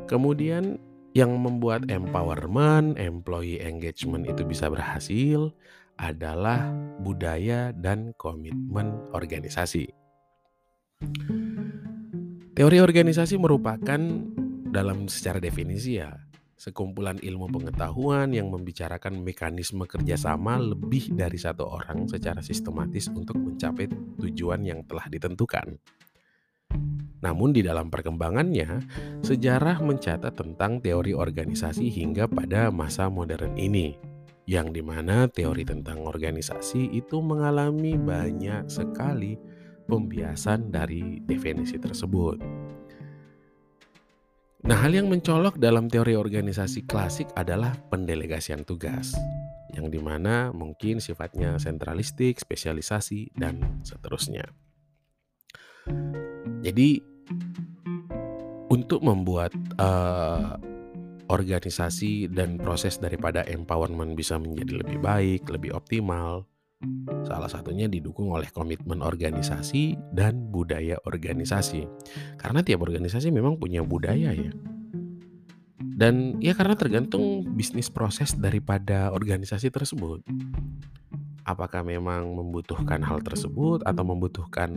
[0.09, 0.81] Kemudian
[1.13, 5.53] yang membuat empowerment, employee engagement itu bisa berhasil
[6.01, 6.73] adalah
[7.05, 9.93] budaya dan komitmen organisasi.
[12.53, 14.01] Teori organisasi merupakan
[14.73, 16.17] dalam secara definisi ya
[16.57, 23.91] sekumpulan ilmu pengetahuan yang membicarakan mekanisme kerjasama lebih dari satu orang secara sistematis untuk mencapai
[24.21, 25.77] tujuan yang telah ditentukan.
[27.23, 28.83] Namun di dalam perkembangannya,
[29.23, 33.95] sejarah mencatat tentang teori organisasi hingga pada masa modern ini,
[34.51, 39.39] yang di mana teori tentang organisasi itu mengalami banyak sekali
[39.87, 42.43] pembiasan dari definisi tersebut.
[44.63, 49.11] Nah, hal yang mencolok dalam teori organisasi klasik adalah pendelegasian tugas,
[49.75, 54.47] yang di mana mungkin sifatnya sentralistik, spesialisasi, dan seterusnya.
[56.63, 57.03] Jadi,
[58.71, 59.51] untuk membuat
[59.83, 60.55] uh,
[61.27, 66.47] organisasi dan proses daripada empowerment bisa menjadi lebih baik, lebih optimal,
[67.23, 71.87] Salah satunya didukung oleh komitmen organisasi dan budaya organisasi.
[72.37, 74.53] Karena tiap organisasi memang punya budaya ya.
[75.79, 80.27] Dan ya karena tergantung bisnis proses daripada organisasi tersebut.
[81.47, 84.71] Apakah memang membutuhkan hal tersebut atau membutuhkan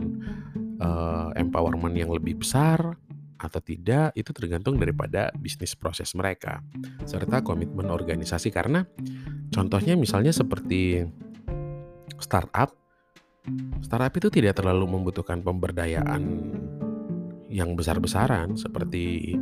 [0.78, 2.98] uh, empowerment yang lebih besar
[3.36, 6.64] atau tidak itu tergantung daripada bisnis proses mereka
[7.04, 8.88] serta komitmen organisasi karena
[9.52, 11.04] contohnya misalnya seperti
[12.18, 12.70] startup,
[13.82, 16.22] startup itu tidak terlalu membutuhkan pemberdayaan
[17.46, 19.34] yang besar-besaran seperti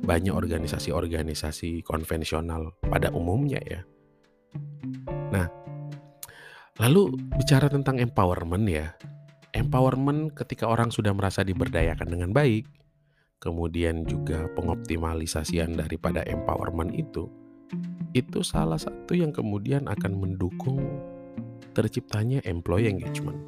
[0.00, 3.80] banyak organisasi-organisasi konvensional pada umumnya ya.
[5.30, 5.46] Nah,
[6.80, 8.96] lalu bicara tentang empowerment ya.
[9.50, 12.66] Empowerment ketika orang sudah merasa diberdayakan dengan baik,
[13.42, 17.26] kemudian juga pengoptimalisasian daripada empowerment itu,
[18.14, 20.78] itu salah satu yang kemudian akan mendukung
[21.72, 23.38] terciptanya employee engagement.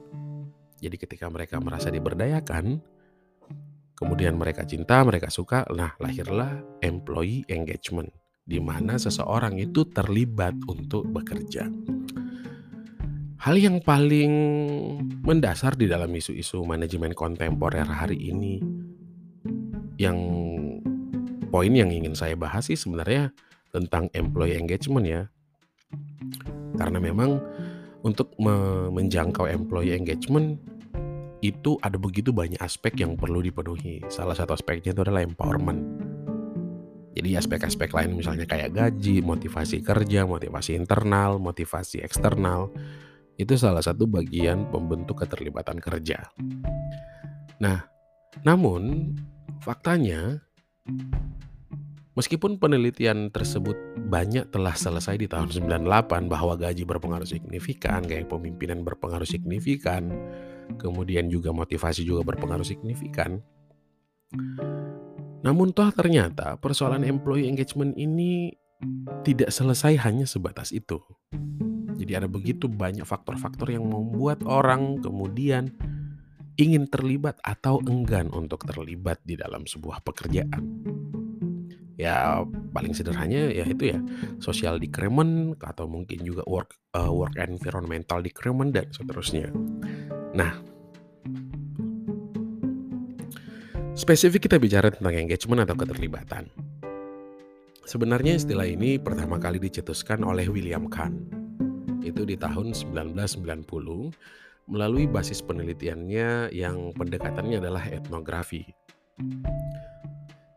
[0.83, 2.83] Jadi ketika mereka merasa diberdayakan,
[3.95, 8.11] kemudian mereka cinta, mereka suka, nah lahirlah employee engagement
[8.43, 11.71] di mana seseorang itu terlibat untuk bekerja.
[13.43, 14.33] Hal yang paling
[15.23, 18.63] mendasar di dalam isu-isu manajemen kontemporer hari ini
[19.99, 20.19] yang
[21.51, 23.35] poin yang ingin saya bahas sih sebenarnya
[23.75, 25.23] tentang employee engagement ya.
[26.79, 27.43] Karena memang
[28.03, 30.59] untuk me menjangkau employee engagement
[31.43, 34.03] itu ada begitu banyak aspek yang perlu dipenuhi.
[34.07, 35.83] Salah satu aspeknya itu adalah empowerment.
[37.13, 42.73] Jadi aspek-aspek lain misalnya kayak gaji, motivasi kerja, motivasi internal, motivasi eksternal,
[43.37, 46.33] itu salah satu bagian pembentuk keterlibatan kerja.
[47.61, 47.85] Nah,
[48.47, 49.13] namun
[49.61, 50.41] faktanya
[52.13, 58.85] Meskipun penelitian tersebut banyak telah selesai di tahun 98 bahwa gaji berpengaruh signifikan, gaya pemimpinan
[58.85, 60.13] berpengaruh signifikan,
[60.77, 63.41] kemudian juga motivasi juga berpengaruh signifikan.
[65.41, 68.53] Namun toh ternyata persoalan employee engagement ini
[69.25, 71.01] tidak selesai hanya sebatas itu.
[71.97, 75.73] Jadi ada begitu banyak faktor-faktor yang membuat orang kemudian
[76.61, 80.61] ingin terlibat atau enggan untuk terlibat di dalam sebuah pekerjaan.
[82.03, 82.43] Ya
[82.75, 83.99] paling sederhananya ya itu ya
[84.43, 89.55] social decrement atau mungkin juga work uh, work environmental decrement dan seterusnya.
[90.35, 90.59] Nah,
[93.95, 96.51] spesifik kita bicara tentang engagement atau keterlibatan.
[97.87, 101.43] Sebenarnya istilah ini pertama kali dicetuskan oleh William Kahn
[102.03, 108.67] itu di tahun 1990 melalui basis penelitiannya yang pendekatannya adalah etnografi.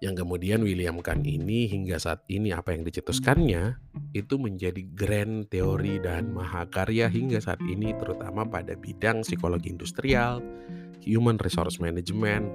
[0.05, 3.81] Yang kemudian William Kahn ini hingga saat ini apa yang dicetuskannya
[4.13, 10.45] itu menjadi grand teori dan mahakarya hingga saat ini terutama pada bidang psikologi industrial,
[11.01, 12.45] human resource management,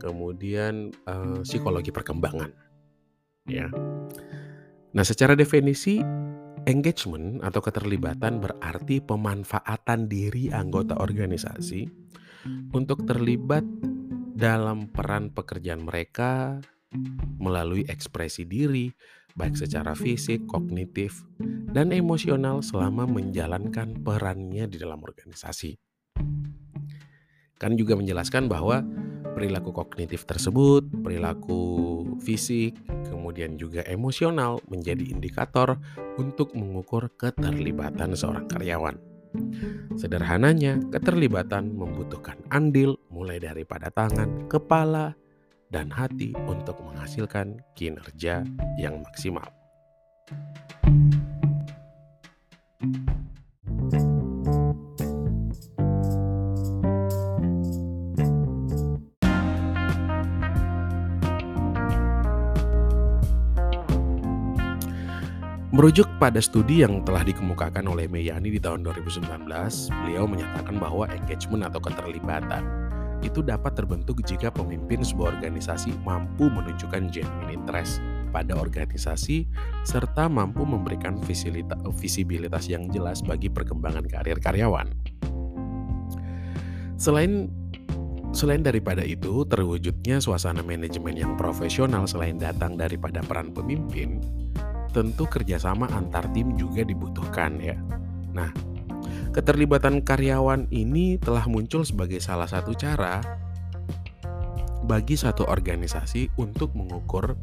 [0.00, 2.56] kemudian uh, psikologi perkembangan.
[3.44, 3.68] Ya.
[4.96, 6.00] Nah, secara definisi
[6.66, 11.86] Engagement atau keterlibatan berarti pemanfaatan diri anggota organisasi
[12.74, 13.62] untuk terlibat
[14.34, 16.58] dalam peran pekerjaan mereka
[17.40, 18.90] melalui ekspresi diri,
[19.36, 21.26] baik secara fisik, kognitif,
[21.72, 25.76] dan emosional selama menjalankan perannya di dalam organisasi.
[27.56, 28.84] Kan juga menjelaskan bahwa
[29.36, 31.60] perilaku kognitif tersebut, perilaku
[32.24, 32.72] fisik,
[33.12, 35.76] kemudian juga emosional menjadi indikator
[36.16, 38.96] untuk mengukur keterlibatan seorang karyawan.
[40.00, 45.12] Sederhananya, keterlibatan membutuhkan andil mulai daripada tangan, kepala,
[45.70, 48.46] dan hati untuk menghasilkan kinerja
[48.78, 49.46] yang maksimal.
[65.76, 69.28] Merujuk pada studi yang telah dikemukakan oleh Meyani di tahun 2019,
[69.92, 72.64] beliau menyatakan bahwa engagement atau keterlibatan
[73.24, 78.00] itu dapat terbentuk jika pemimpin sebuah organisasi mampu menunjukkan genuine interest
[78.34, 79.48] pada organisasi
[79.86, 81.16] serta mampu memberikan
[81.96, 84.90] visibilitas yang jelas bagi perkembangan karir karyawan.
[86.96, 87.48] Selain
[88.36, 94.20] Selain daripada itu, terwujudnya suasana manajemen yang profesional selain datang daripada peran pemimpin,
[94.92, 97.80] tentu kerjasama antar tim juga dibutuhkan ya.
[98.36, 98.52] Nah,
[99.36, 103.20] keterlibatan karyawan ini telah muncul sebagai salah satu cara
[104.88, 107.36] bagi satu organisasi untuk mengukur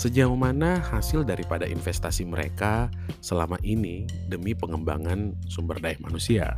[0.00, 2.88] sejauh mana hasil daripada investasi mereka
[3.20, 6.56] selama ini demi pengembangan sumber daya manusia.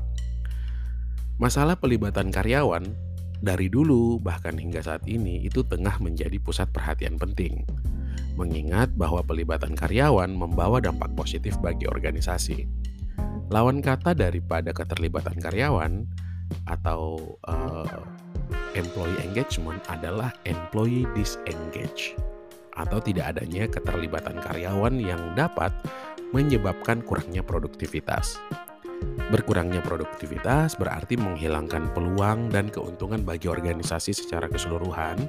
[1.42, 2.86] Masalah pelibatan karyawan
[3.42, 7.66] dari dulu bahkan hingga saat ini itu tengah menjadi pusat perhatian penting
[8.38, 12.62] mengingat bahwa pelibatan karyawan membawa dampak positif bagi organisasi.
[13.48, 16.04] Lawan kata daripada keterlibatan karyawan
[16.68, 17.16] atau
[17.48, 17.88] uh,
[18.76, 22.12] employee engagement adalah employee disengage
[22.78, 25.74] atau tidak adanya keterlibatan karyawan yang dapat
[26.30, 28.38] menyebabkan kurangnya produktivitas.
[29.28, 35.20] Berkurangnya produktivitas berarti menghilangkan peluang dan keuntungan bagi organisasi secara keseluruhan,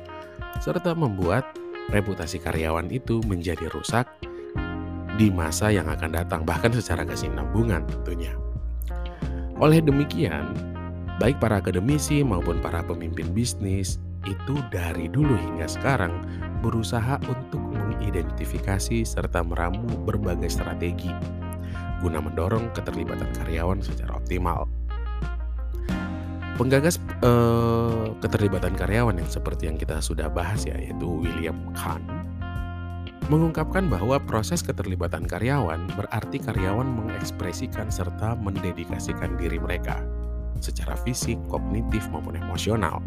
[0.61, 1.45] serta membuat
[1.89, 4.05] reputasi karyawan itu menjadi rusak
[5.19, 8.31] di masa yang akan datang, bahkan secara kesinambungan tentunya.
[9.59, 10.55] Oleh demikian,
[11.19, 16.23] baik para akademisi maupun para pemimpin bisnis itu dari dulu hingga sekarang
[16.63, 21.11] berusaha untuk mengidentifikasi serta meramu berbagai strategi
[21.99, 24.71] guna mendorong keterlibatan karyawan secara optimal.
[26.55, 32.18] Penggagas uh, keterlibatan karyawan yang seperti yang kita sudah bahas ya yaitu William Kahn
[33.27, 39.99] mengungkapkan bahwa proses keterlibatan karyawan berarti karyawan mengekspresikan serta mendedikasikan diri mereka
[40.63, 43.03] secara fisik, kognitif maupun emosional.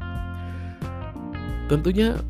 [1.73, 2.21] Tentunya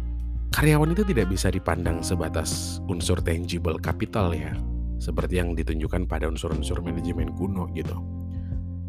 [0.55, 4.55] karyawan itu tidak bisa dipandang sebatas unsur tangible capital ya,
[5.03, 7.99] seperti yang ditunjukkan pada unsur-unsur manajemen kuno gitu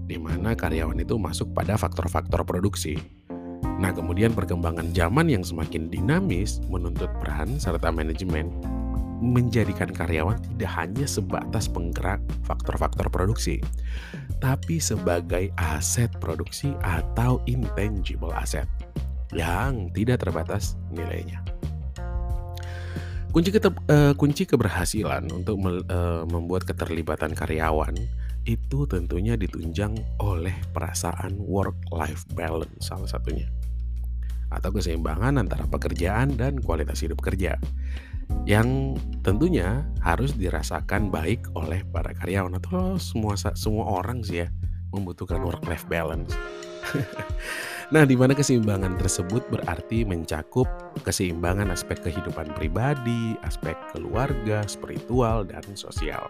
[0.03, 2.99] di mana karyawan itu masuk pada faktor-faktor produksi.
[3.79, 8.51] Nah, kemudian perkembangan zaman yang semakin dinamis menuntut peran serta manajemen
[9.23, 13.63] menjadikan karyawan tidak hanya sebatas penggerak faktor-faktor produksi,
[14.43, 18.67] tapi sebagai aset produksi atau intangible asset
[19.31, 21.39] yang tidak terbatas nilainya.
[23.33, 27.97] Kunci, ketep, uh, kunci keberhasilan untuk me, uh, membuat keterlibatan karyawan
[28.45, 33.47] itu tentunya ditunjang oleh perasaan work-life balance salah satunya.
[34.53, 37.57] atau keseimbangan antara pekerjaan dan kualitas hidup kerja
[38.43, 44.47] yang tentunya harus dirasakan baik oleh para karyawan atau semua semua orang sih ya
[44.93, 46.37] membutuhkan work life balance.
[47.93, 50.69] nah, di mana keseimbangan tersebut berarti mencakup
[51.01, 56.27] keseimbangan aspek kehidupan pribadi, aspek keluarga, spiritual dan sosial.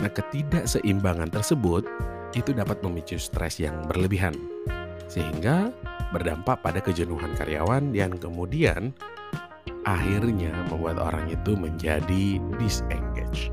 [0.00, 1.84] Nah, ketidakseimbangan tersebut
[2.34, 4.34] itu dapat memicu stres yang berlebihan
[5.10, 5.74] sehingga
[6.14, 8.94] berdampak pada kejenuhan karyawan yang kemudian
[9.88, 13.48] akhirnya membuat orang itu menjadi disengage.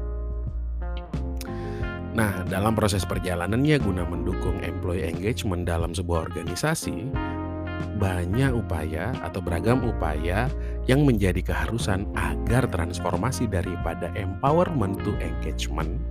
[2.17, 7.13] Nah, dalam proses perjalanannya guna mendukung employee engagement dalam sebuah organisasi,
[8.01, 10.49] banyak upaya atau beragam upaya
[10.89, 16.01] yang menjadi keharusan agar transformasi daripada empowerment to engagement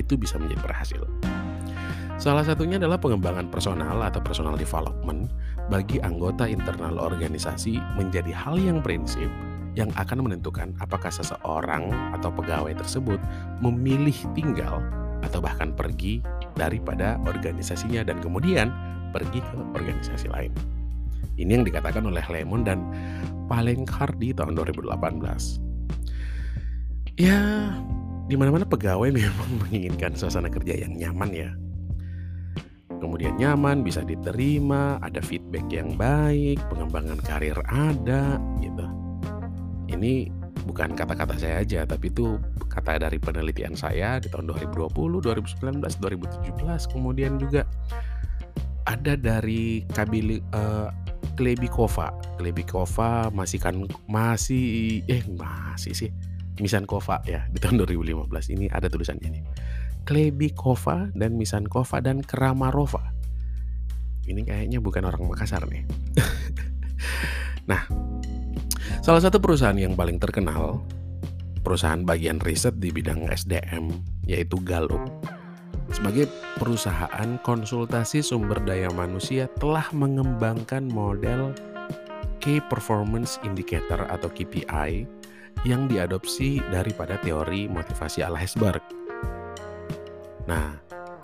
[0.00, 1.02] itu bisa menjadi berhasil.
[2.20, 5.32] Salah satunya adalah pengembangan personal atau personal development
[5.72, 9.28] bagi anggota internal organisasi menjadi hal yang prinsip
[9.78, 13.22] yang akan menentukan apakah seseorang atau pegawai tersebut
[13.62, 14.82] memilih tinggal
[15.22, 16.24] atau bahkan pergi
[16.56, 18.72] daripada organisasinya dan kemudian
[19.14, 20.52] pergi ke organisasi lain.
[21.36, 22.80] Ini yang dikatakan oleh Lemon dan
[23.48, 25.60] Palengkar di tahun 2018.
[27.20, 27.70] Ya,
[28.26, 31.50] di mana-mana pegawai memang menginginkan suasana kerja yang nyaman ya.
[33.00, 38.99] Kemudian nyaman, bisa diterima, ada feedback yang baik, pengembangan karir ada gitu
[39.90, 40.30] ini
[40.64, 42.38] bukan kata-kata saya aja, tapi itu
[42.70, 47.66] kata dari penelitian saya di tahun 2020, 2019, 2017, kemudian juga
[48.86, 50.88] ada dari Kabili uh,
[51.36, 52.12] Klebikova.
[52.36, 53.74] Klebikova masih kan
[54.10, 56.10] masih eh masih sih
[56.60, 59.44] Misankova ya di tahun 2015 ini ada tulisannya nih.
[60.04, 63.14] Klebikova dan Misankova dan Kramarova.
[64.28, 65.84] Ini kayaknya bukan orang Makassar nih.
[67.70, 67.88] nah,
[69.00, 70.84] Salah satu perusahaan yang paling terkenal,
[71.64, 73.88] perusahaan bagian riset di bidang SDM,
[74.28, 75.00] yaitu Gallup.
[75.88, 76.28] Sebagai
[76.60, 81.56] perusahaan konsultasi sumber daya manusia telah mengembangkan model
[82.44, 85.08] Key Performance Indicator atau KPI
[85.64, 88.84] yang diadopsi daripada teori motivasi ala Hesberg.
[90.44, 90.76] Nah,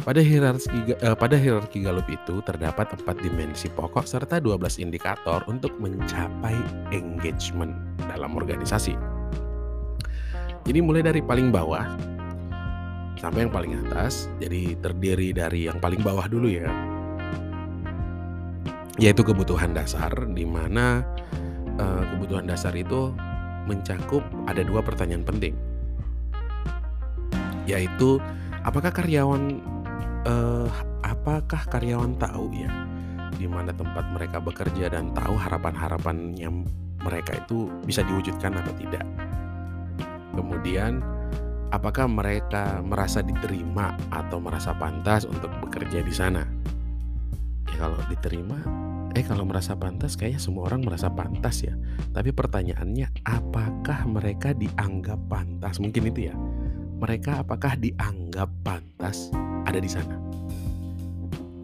[0.07, 5.75] pada hierarki uh, pada hierarki Gallup itu terdapat empat dimensi pokok serta 12 indikator untuk
[5.83, 6.55] mencapai
[6.95, 7.75] engagement
[8.07, 8.95] dalam organisasi.
[10.63, 11.91] Jadi mulai dari paling bawah
[13.19, 14.31] sampai yang paling atas.
[14.39, 16.71] Jadi terdiri dari yang paling bawah dulu ya.
[19.03, 21.03] Yaitu kebutuhan dasar di mana
[21.83, 23.11] uh, kebutuhan dasar itu
[23.67, 25.59] mencakup ada dua pertanyaan penting.
[27.67, 28.23] Yaitu
[28.63, 29.75] apakah karyawan
[30.27, 30.69] uh,
[31.07, 32.71] apakah karyawan tahu ya
[33.37, 36.65] di mana tempat mereka bekerja dan tahu harapan-harapan yang
[37.05, 39.05] mereka itu bisa diwujudkan atau tidak.
[40.33, 41.05] Kemudian,
[41.71, 46.43] apakah mereka merasa diterima atau merasa pantas untuk bekerja di sana?
[47.71, 48.59] Ya kalau diterima,
[49.13, 51.77] eh kalau merasa pantas kayaknya semua orang merasa pantas ya.
[52.17, 55.77] Tapi pertanyaannya, apakah mereka dianggap pantas?
[55.77, 56.35] Mungkin itu ya.
[56.97, 59.29] Mereka apakah dianggap pantas
[59.69, 60.17] ada di sana.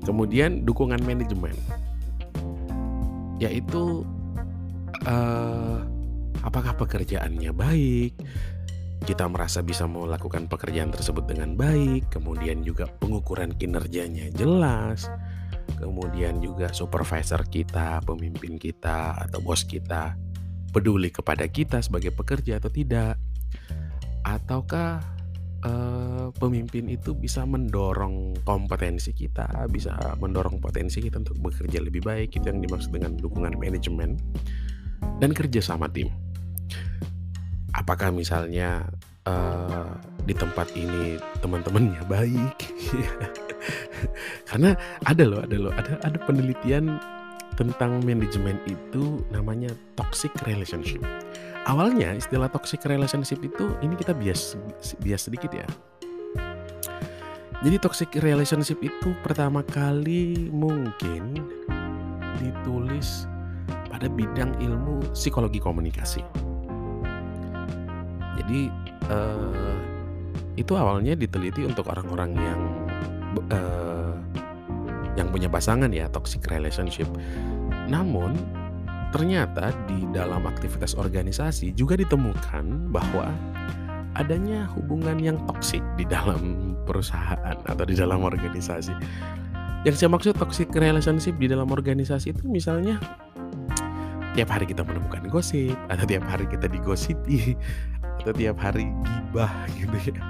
[0.02, 1.54] Kemudian dukungan manajemen,
[3.38, 4.02] yaitu
[5.06, 5.78] uh,
[6.42, 8.12] apakah pekerjaannya baik,
[9.06, 15.06] kita merasa bisa melakukan pekerjaan tersebut dengan baik, kemudian juga pengukuran kinerjanya jelas,
[15.78, 20.18] kemudian juga supervisor kita, pemimpin kita, atau bos kita
[20.72, 23.18] peduli kepada kita sebagai pekerja atau tidak,
[24.26, 25.02] ataukah
[25.66, 32.34] uh, pemimpin itu bisa mendorong kompetensi kita, bisa mendorong potensi kita untuk bekerja lebih baik.
[32.38, 34.18] Itu yang dimaksud dengan dukungan manajemen
[35.18, 36.10] dan kerja sama tim.
[37.72, 38.84] Apakah misalnya
[39.24, 42.56] uh, di tempat ini teman-temannya baik?
[44.48, 47.00] Karena ada loh, ada loh, ada ada penelitian
[47.56, 51.04] tentang manajemen itu namanya toxic relationship.
[51.62, 54.58] Awalnya istilah toxic relationship itu ini kita bias
[54.98, 55.66] bias sedikit ya.
[57.62, 61.38] Jadi toxic relationship itu pertama kali mungkin
[62.42, 63.30] ditulis
[63.86, 66.26] pada bidang ilmu psikologi komunikasi.
[68.42, 68.66] Jadi
[69.06, 69.78] uh,
[70.58, 72.60] itu awalnya diteliti untuk orang-orang yang
[73.54, 74.18] uh,
[75.14, 77.06] yang punya pasangan ya toxic relationship.
[77.86, 78.34] Namun
[79.12, 83.28] Ternyata di dalam aktivitas organisasi juga ditemukan bahwa
[84.16, 88.92] adanya hubungan yang toksik di dalam perusahaan atau di dalam organisasi.
[89.82, 92.96] Yang saya maksud toxic relationship di dalam organisasi itu misalnya
[94.32, 97.52] tiap hari kita menemukan gosip atau tiap hari kita digosipi
[98.22, 100.20] atau tiap hari gibah gitu ya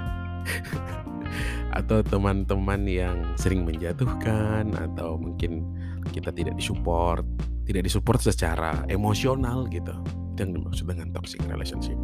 [1.79, 5.65] atau teman-teman yang sering menjatuhkan atau mungkin
[6.11, 7.25] kita tidak disupport
[7.63, 9.93] tidak disupport secara emosional gitu.
[10.33, 11.95] Itu yang dimaksud dengan toxic relationship.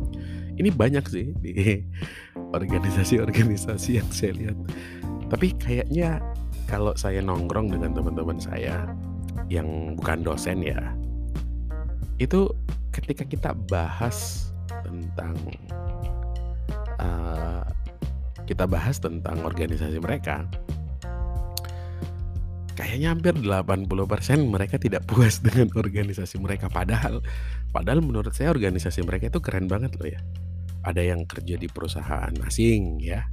[0.56, 1.84] Ini banyak sih di
[2.58, 4.58] organisasi-organisasi yang saya lihat.
[5.30, 6.22] Tapi kayaknya
[6.70, 8.86] kalau saya nongkrong dengan teman-teman saya
[9.50, 10.94] yang bukan dosen ya
[12.22, 12.52] itu
[12.94, 14.52] ketika kita bahas
[14.86, 15.34] tentang
[17.00, 17.64] uh,
[18.44, 20.46] kita bahas tentang organisasi mereka
[22.80, 23.92] kayaknya hampir 80%
[24.48, 26.72] mereka tidak puas dengan organisasi mereka.
[26.72, 27.20] Padahal
[27.76, 30.24] padahal menurut saya organisasi mereka itu keren banget loh ya.
[30.88, 33.28] Ada yang kerja di perusahaan asing ya.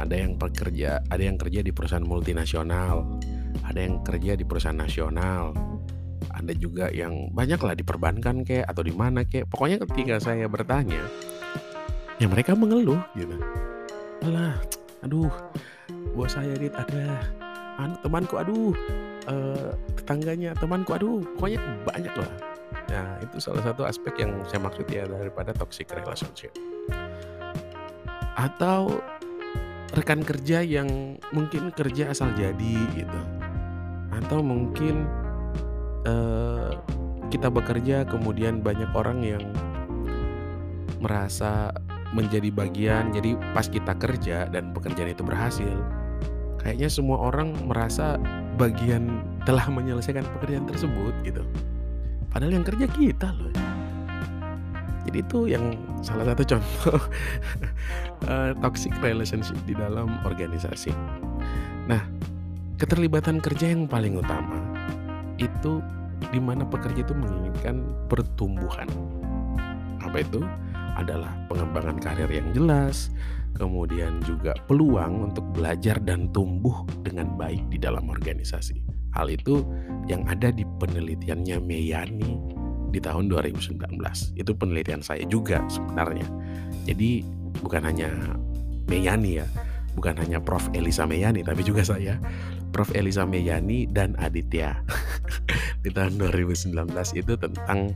[0.00, 3.20] Ada yang pekerja ada yang kerja di perusahaan multinasional.
[3.68, 5.52] Ada yang kerja di perusahaan nasional.
[6.32, 10.48] Ada juga yang banyak lah di perbankan kayak atau di mana kayak pokoknya ketika saya
[10.48, 11.04] bertanya
[12.16, 13.36] ya mereka mengeluh gitu.
[14.24, 14.56] Alah
[15.04, 15.28] aduh
[16.16, 17.20] buat saya dit ada
[17.80, 18.74] anu temanku aduh
[19.28, 22.32] uh, tetangganya temanku aduh pokoknya banyak lah.
[22.92, 26.52] Nah itu salah satu aspek yang saya maksud ya daripada toxic relationship.
[28.36, 29.00] Atau
[29.92, 33.20] rekan kerja yang mungkin kerja asal jadi gitu.
[34.12, 35.08] Atau mungkin
[36.04, 36.76] uh,
[37.32, 39.44] kita bekerja kemudian banyak orang yang
[41.00, 41.72] merasa
[42.12, 43.12] menjadi bagian.
[43.12, 45.76] Jadi pas kita kerja dan pekerjaan itu berhasil,
[46.62, 48.16] kayaknya semua orang merasa
[48.56, 51.42] bagian telah menyelesaikan pekerjaan tersebut gitu.
[52.30, 53.52] Padahal yang kerja kita loh.
[55.02, 56.98] Jadi itu yang salah satu contoh
[58.30, 60.94] uh, toxic relationship di dalam organisasi.
[61.90, 62.00] Nah,
[62.78, 64.62] keterlibatan kerja yang paling utama
[65.42, 65.82] itu
[66.30, 68.86] di mana pekerja itu menginginkan pertumbuhan.
[70.02, 70.40] Apa itu?
[70.96, 73.08] adalah pengembangan karir yang jelas,
[73.56, 78.82] kemudian juga peluang untuk belajar dan tumbuh dengan baik di dalam organisasi.
[79.12, 79.60] Hal itu
[80.08, 82.32] yang ada di penelitiannya Meyani
[82.92, 83.80] di tahun 2019.
[84.36, 86.24] Itu penelitian saya juga sebenarnya.
[86.88, 87.24] Jadi
[87.60, 88.08] bukan hanya
[88.88, 89.46] Meyani ya,
[89.96, 90.72] bukan hanya Prof.
[90.72, 92.16] Elisa Meyani, tapi juga saya,
[92.72, 92.92] Prof.
[92.96, 94.80] Elisa Meyani dan Aditya
[95.84, 96.72] di tahun 2019
[97.16, 97.92] itu tentang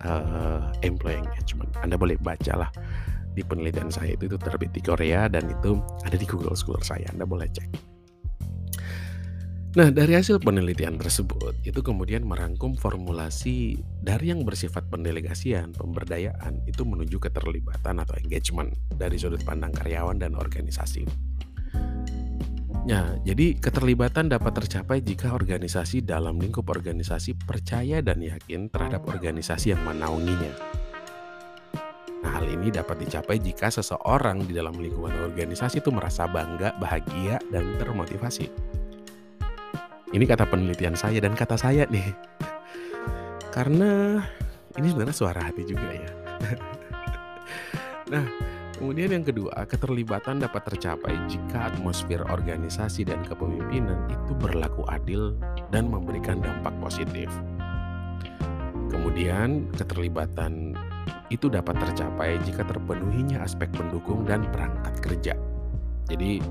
[0.00, 1.72] uh, employee engagement.
[1.84, 2.70] Anda boleh baca lah
[3.34, 7.10] di penelitian saya itu itu terbit di Korea dan itu ada di Google Scholar saya.
[7.10, 7.94] Anda boleh cek.
[9.74, 16.86] Nah, dari hasil penelitian tersebut, itu kemudian merangkum formulasi dari yang bersifat pendelegasian, pemberdayaan, itu
[16.86, 21.02] menuju keterlibatan atau engagement dari sudut pandang karyawan dan organisasi.
[22.86, 29.74] Ya, jadi keterlibatan dapat tercapai jika organisasi dalam lingkup organisasi percaya dan yakin terhadap organisasi
[29.74, 30.83] yang menaunginya.
[32.24, 37.36] Nah, hal ini dapat dicapai jika seseorang di dalam lingkungan organisasi itu merasa bangga, bahagia,
[37.52, 38.48] dan termotivasi.
[40.14, 42.16] Ini kata penelitian saya dan kata saya nih.
[43.52, 44.24] Karena
[44.80, 46.10] ini sebenarnya suara hati juga ya.
[48.14, 48.24] nah,
[48.74, 55.38] Kemudian yang kedua, keterlibatan dapat tercapai jika atmosfer organisasi dan kepemimpinan itu berlaku adil
[55.70, 57.30] dan memberikan dampak positif.
[58.90, 60.74] Kemudian, keterlibatan
[61.32, 65.34] itu dapat tercapai jika terpenuhinya aspek pendukung dan perangkat kerja.
[66.08, 66.42] Jadi,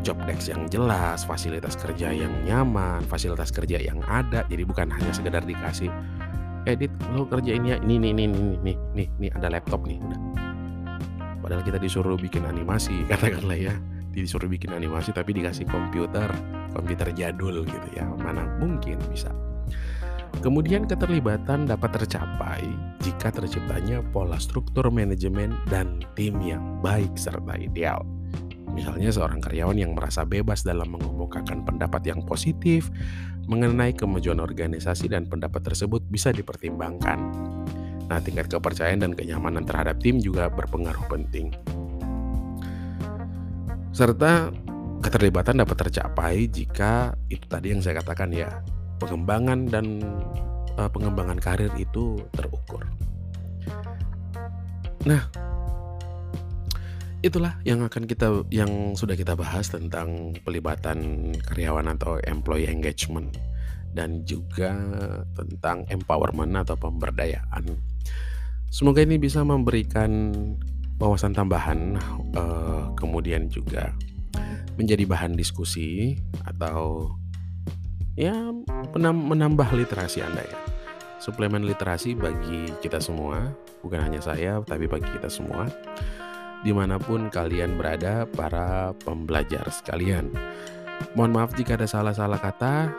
[0.00, 4.44] job desk yang jelas, fasilitas kerja yang nyaman, fasilitas kerja yang ada.
[4.48, 5.92] Jadi bukan hanya sekedar dikasih
[6.64, 10.20] edit lo kerjain ya ini nih nih nih nih nih nih ada laptop nih udah
[11.44, 13.74] padahal kita disuruh bikin animasi katakanlah ya
[14.14, 16.32] disuruh bikin animasi tapi dikasih komputer
[16.72, 19.28] komputer jadul gitu ya mana mungkin bisa
[20.40, 22.64] Kemudian keterlibatan dapat tercapai
[23.04, 28.02] jika terciptanya pola struktur manajemen dan tim yang baik serta ideal.
[28.74, 32.90] Misalnya seorang karyawan yang merasa bebas dalam mengemukakan pendapat yang positif
[33.46, 37.18] mengenai kemajuan organisasi dan pendapat tersebut bisa dipertimbangkan.
[38.10, 41.54] Nah, tingkat kepercayaan dan kenyamanan terhadap tim juga berpengaruh penting.
[43.94, 44.50] Serta
[45.00, 48.50] keterlibatan dapat tercapai jika itu tadi yang saya katakan ya,
[49.00, 50.02] pengembangan dan
[50.78, 52.86] uh, pengembangan karir itu terukur.
[55.04, 55.22] Nah,
[57.20, 63.32] itulah yang akan kita yang sudah kita bahas tentang pelibatan karyawan atau employee engagement
[63.94, 64.74] dan juga
[65.38, 67.78] tentang empowerment atau pemberdayaan
[68.74, 70.34] Semoga ini bisa memberikan
[70.98, 71.94] wawasan tambahan,
[72.34, 73.94] uh, kemudian juga
[74.74, 77.14] menjadi bahan diskusi atau
[78.14, 78.34] ya
[78.94, 80.58] menambah literasi Anda ya
[81.24, 83.48] suplemen literasi bagi kita semua,
[83.80, 85.72] bukan hanya saya, tapi bagi kita semua.
[86.60, 90.28] Di mana pun kalian berada, para pembelajar sekalian.
[91.16, 92.92] Mohon maaf jika ada salah-salah kata,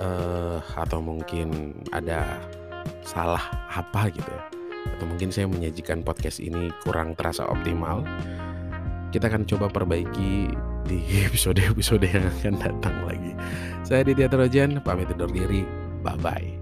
[0.00, 2.40] uh, atau mungkin ada
[3.04, 4.42] salah apa gitu ya.
[4.96, 8.04] Atau mungkin saya menyajikan podcast ini kurang terasa optimal.
[9.12, 10.50] Kita akan coba perbaiki
[10.86, 10.98] di
[11.28, 13.32] episode-episode yang akan datang lagi.
[13.82, 15.62] Saya Didi Trojan, pamit undur diri.
[16.02, 16.55] Bye-bye.